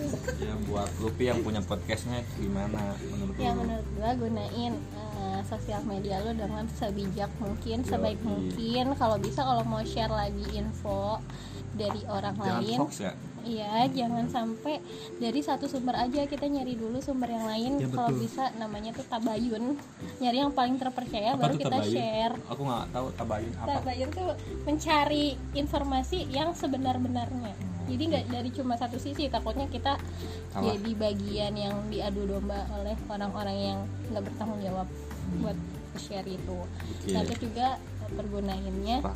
buat 0.75 0.91
Lupi 0.99 1.31
yang 1.31 1.39
punya 1.39 1.63
podcastnya 1.63 2.19
gimana? 2.35 2.99
Menurut 3.07 3.35
ya 3.39 3.55
lu? 3.55 3.63
menurut 3.63 3.87
gua 3.95 4.11
gunain 4.19 4.73
eh, 4.75 5.39
sosial 5.47 5.81
media 5.87 6.19
lo 6.19 6.35
dengan 6.35 6.67
sebijak 6.67 7.31
mungkin 7.39 7.79
Yoi. 7.79 7.87
sebaik 7.87 8.19
mungkin. 8.19 8.85
Kalau 8.99 9.15
bisa 9.15 9.47
kalau 9.47 9.63
mau 9.63 9.79
share 9.87 10.11
lagi 10.11 10.43
info 10.51 11.23
dari 11.79 12.03
orang 12.11 12.35
jangan 12.35 12.59
lain 12.59 12.79
hoax 12.83 12.93
ya? 12.99 13.13
Iya, 13.45 13.85
jangan 13.93 14.25
sampai 14.25 14.81
dari 15.21 15.37
satu 15.45 15.69
sumber 15.69 15.93
aja. 15.93 16.25
Kita 16.25 16.49
nyari 16.49 16.73
dulu 16.73 16.97
sumber 16.97 17.29
yang 17.29 17.45
lain. 17.45 17.71
Ya, 17.77 17.87
Kalau 17.93 18.09
bisa 18.17 18.49
namanya 18.57 18.89
tuh 18.97 19.05
tabayun, 19.05 19.77
nyari 20.17 20.41
yang 20.41 20.49
paling 20.49 20.81
terpercaya 20.81 21.37
apa 21.37 21.53
baru 21.53 21.55
kita 21.61 21.77
tabayun? 21.77 21.93
share. 21.93 22.35
aku 22.49 22.61
nggak 22.65 22.85
tahu 22.89 23.07
tabayun 23.13 23.53
apa. 23.61 23.69
Tabayun 23.79 24.09
tuh 24.11 24.29
mencari 24.65 25.37
informasi 25.53 26.25
yang 26.33 26.57
sebenar-benarnya. 26.57 27.74
Jadi 27.85 28.03
nggak 28.09 28.23
dari 28.27 28.49
cuma 28.49 28.73
satu 28.75 28.97
sisi, 28.97 29.29
takutnya 29.29 29.65
kita 29.67 29.97
Salah. 30.49 30.73
jadi 30.73 30.91
bagian 30.95 31.53
yang 31.53 31.75
diadu 31.87 32.25
domba 32.25 32.65
oleh 32.73 32.97
orang-orang 33.05 33.57
yang 33.57 33.79
nggak 34.09 34.23
bertanggung 34.25 34.61
jawab 34.61 34.87
buat 35.39 35.57
share 35.95 36.25
itu. 36.25 36.57
Nah, 37.09 37.21
terus 37.23 37.39
juga 37.39 37.77
pergunainnya. 38.09 38.99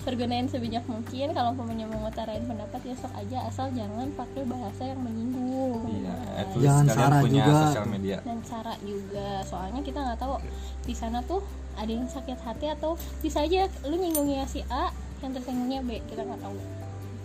Pergunain 0.00 0.48
sebijak 0.48 0.88
mungkin 0.88 1.36
kalau 1.36 1.52
umpamanya 1.52 1.84
mau 1.84 2.08
ngutarain 2.08 2.40
pendapat 2.48 2.80
ya 2.88 2.96
sok 2.96 3.12
aja 3.12 3.44
asal 3.44 3.68
jangan 3.76 4.08
pakai 4.16 4.48
bahasa 4.48 4.88
yang 4.88 4.96
menyinggung. 4.96 5.84
Iya 5.92 6.08
Nah, 6.08 6.40
at 6.40 6.48
least 6.56 6.64
Jangan 6.64 6.84
sara 6.88 7.16
punya 7.20 7.44
juga. 7.44 7.56
sosial 7.68 7.84
media. 7.86 8.16
Dan 8.24 8.38
cara 8.40 8.74
juga 8.80 9.28
soalnya 9.44 9.80
kita 9.84 9.98
nggak 10.00 10.18
tahu 10.18 10.34
di 10.80 10.94
sana 10.96 11.20
tuh 11.20 11.44
ada 11.76 11.92
yang 11.92 12.08
sakit 12.08 12.38
hati 12.40 12.66
atau 12.72 12.96
bisa 13.20 13.44
aja 13.44 13.68
lu 13.84 13.94
nyinggungnya 13.94 14.48
si 14.48 14.64
A 14.72 14.88
yang 15.20 15.36
tersinggungnya 15.36 15.84
B 15.84 16.00
kita 16.08 16.24
nggak 16.24 16.40
tahu 16.40 16.56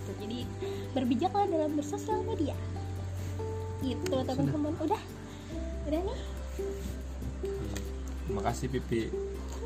gitu. 0.06 0.12
Jadi 0.22 0.40
berbijaklah 0.94 1.50
dalam 1.50 1.74
bersosial 1.74 2.22
media 2.22 2.54
gitu 3.82 4.14
teman-teman. 4.14 4.74
Udah? 4.82 5.02
Udah 5.90 6.00
nih? 6.06 6.20
Makasih 8.30 8.68
pipi. 8.70 9.10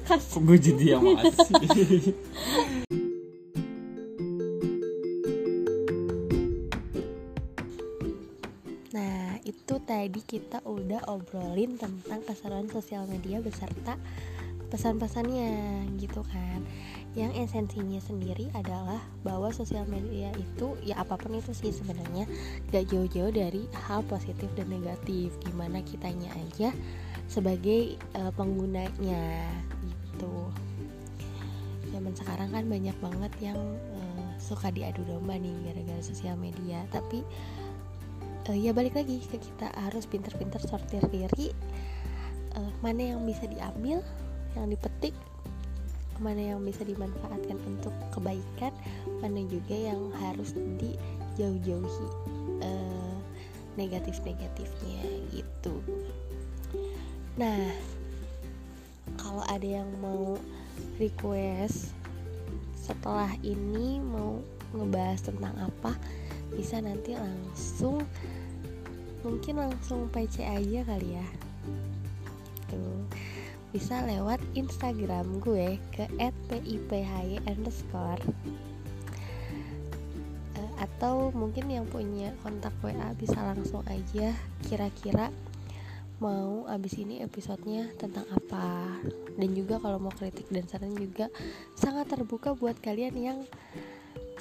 Kasih 0.07 0.27
kok 0.31 0.41
gue 0.47 0.57
jadi 0.57 0.85
yang 0.95 1.03
makasih? 1.03 2.15
Nah, 8.89 9.37
itu 9.45 9.77
tadi 9.85 10.17
kita 10.25 10.65
udah 10.65 11.05
obrolin 11.13 11.77
tentang 11.77 12.25
keseruan 12.25 12.65
sosial 12.73 13.05
media 13.05 13.37
beserta 13.37 14.01
pesan-pesannya 14.73 15.85
gitu 16.01 16.25
kan. 16.25 16.65
Yang 17.17 17.49
esensinya 17.49 17.97
sendiri 17.97 18.53
adalah 18.53 19.01
bahwa 19.25 19.49
sosial 19.49 19.83
media 19.89 20.29
itu 20.37 20.77
ya 20.85 21.01
apa 21.01 21.17
pun 21.17 21.33
itu 21.33 21.51
sih 21.57 21.73
sebenarnya 21.73 22.29
gak 22.69 22.85
jauh-jauh 22.85 23.33
dari 23.33 23.65
hal 23.89 24.05
positif 24.05 24.45
dan 24.53 24.69
negatif. 24.69 25.33
Gimana 25.41 25.81
kitanya 25.81 26.29
aja 26.37 26.69
sebagai 27.25 27.97
eh, 27.97 28.31
penggunanya 28.37 29.49
gitu. 29.81 30.35
Zaman 31.89 32.13
sekarang 32.13 32.53
kan 32.53 32.69
banyak 32.69 32.97
banget 33.01 33.33
yang 33.41 33.57
eh, 33.97 34.29
suka 34.37 34.69
diadu 34.69 35.01
domba 35.09 35.33
nih 35.33 35.53
gara-gara 35.65 36.01
sosial 36.05 36.37
media, 36.37 36.85
tapi 36.93 37.25
eh, 38.53 38.57
ya 38.57 38.69
balik 38.69 38.93
lagi 38.93 39.17
ke 39.25 39.41
kita 39.41 39.73
harus 39.89 40.05
pinter-pinter 40.05 40.61
sortir 40.61 41.01
diri 41.09 41.49
eh, 42.53 42.71
mana 42.85 43.17
yang 43.17 43.25
bisa 43.25 43.49
diambil 43.49 44.05
yang 44.53 44.69
dipetik 44.69 45.13
mana 46.19 46.55
yang 46.55 46.61
bisa 46.63 46.83
dimanfaatkan 46.83 47.57
untuk 47.63 47.95
kebaikan 48.11 48.75
mana 49.23 49.43
juga 49.47 49.75
yang 49.75 50.11
harus 50.19 50.51
dijauh-jauhi 50.55 52.07
eh, 52.63 53.15
negatif-negatifnya 53.79 55.03
gitu. 55.31 55.73
Nah 57.39 57.71
kalau 59.15 59.43
ada 59.47 59.83
yang 59.83 59.87
mau 60.03 60.35
request 60.99 61.95
setelah 62.75 63.31
ini 63.43 64.03
mau 64.03 64.43
ngebahas 64.75 65.31
tentang 65.31 65.55
apa 65.57 65.95
bisa 66.51 66.81
nanti 66.81 67.15
langsung 67.15 68.01
mungkin 69.21 69.59
langsung 69.59 70.11
PC 70.11 70.43
aja 70.43 70.83
kali 70.83 71.15
ya. 71.15 71.27
Tuh 72.67 73.07
bisa 73.69 74.01
lewat 74.01 74.41
Instagram 74.57 75.37
gue 75.41 75.77
ke 75.93 76.09
@piphy 76.49 77.37
underscore. 77.45 78.21
Eh, 80.57 80.71
atau 80.81 81.29
mungkin 81.31 81.69
yang 81.69 81.85
punya 81.85 82.33
kontak 82.41 82.73
WA 82.81 83.13
bisa 83.13 83.37
langsung 83.45 83.85
aja 83.85 84.33
kira-kira 84.65 85.29
mau 86.19 86.67
abis 86.67 86.99
ini 86.99 87.23
episodenya 87.23 87.87
tentang 87.95 88.25
apa. 88.33 88.99
Dan 89.39 89.55
juga 89.55 89.79
kalau 89.79 90.01
mau 90.01 90.11
kritik 90.11 90.49
dan 90.51 90.67
saran 90.67 90.97
juga 90.97 91.31
sangat 91.77 92.11
terbuka 92.11 92.57
buat 92.57 92.75
kalian 92.81 93.15
yang 93.15 93.39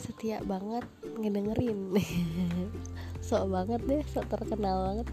setia 0.00 0.40
banget 0.42 0.88
ngedengerin. 1.20 1.94
Sok 3.28 3.50
banget 3.52 3.80
deh 3.84 4.02
sok 4.08 4.30
terkenal 4.30 4.76
banget 4.88 5.08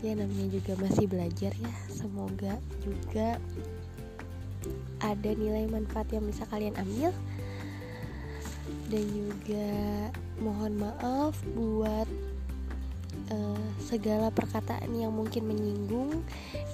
ya 0.00 0.16
namanya 0.16 0.48
juga 0.48 0.72
masih 0.80 1.06
belajar 1.06 1.52
ya. 1.52 1.72
Semoga 1.92 2.56
juga 2.80 3.36
ada 5.00 5.30
nilai 5.32 5.68
manfaat 5.68 6.08
yang 6.12 6.24
bisa 6.28 6.44
kalian 6.48 6.76
ambil. 6.76 7.12
Dan 8.90 9.04
juga 9.14 9.68
mohon 10.42 10.78
maaf 10.78 11.34
buat 11.54 12.08
eh, 13.30 13.66
segala 13.82 14.30
perkataan 14.34 14.90
yang 14.94 15.14
mungkin 15.14 15.46
menyinggung 15.46 16.22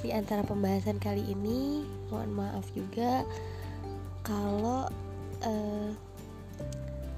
di 0.00 0.12
antara 0.12 0.44
pembahasan 0.44 0.96
kali 1.02 1.24
ini. 1.28 1.84
Mohon 2.08 2.32
maaf 2.36 2.64
juga 2.72 3.26
kalau 4.24 4.88
eh, 5.44 5.90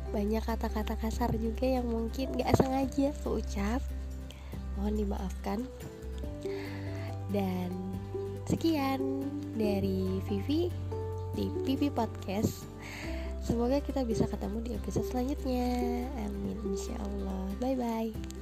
banyak 0.08 0.40
kata-kata 0.40 0.96
kasar 0.96 1.30
juga 1.36 1.68
yang 1.68 1.84
mungkin 1.84 2.32
gak 2.40 2.56
sengaja 2.56 3.12
keucap 3.20 3.84
mohon 4.78 4.94
dimaafkan. 4.94 5.66
Dan 7.28 7.70
sekian 8.48 9.26
dari 9.58 10.22
Vivi 10.30 10.70
di 11.36 11.50
Vivi 11.66 11.90
Podcast. 11.90 12.64
Semoga 13.44 13.82
kita 13.82 14.06
bisa 14.06 14.24
ketemu 14.24 14.64
di 14.64 14.70
episode 14.78 15.04
selanjutnya. 15.10 16.06
Amin 16.24 16.56
insya 16.70 16.94
Allah. 17.02 17.44
Bye 17.60 17.76
bye 17.76 18.38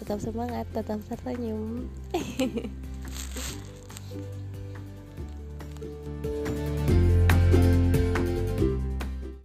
tetap 0.00 0.16
semangat 0.16 0.64
tetap 0.72 0.96
tersenyum 1.12 1.84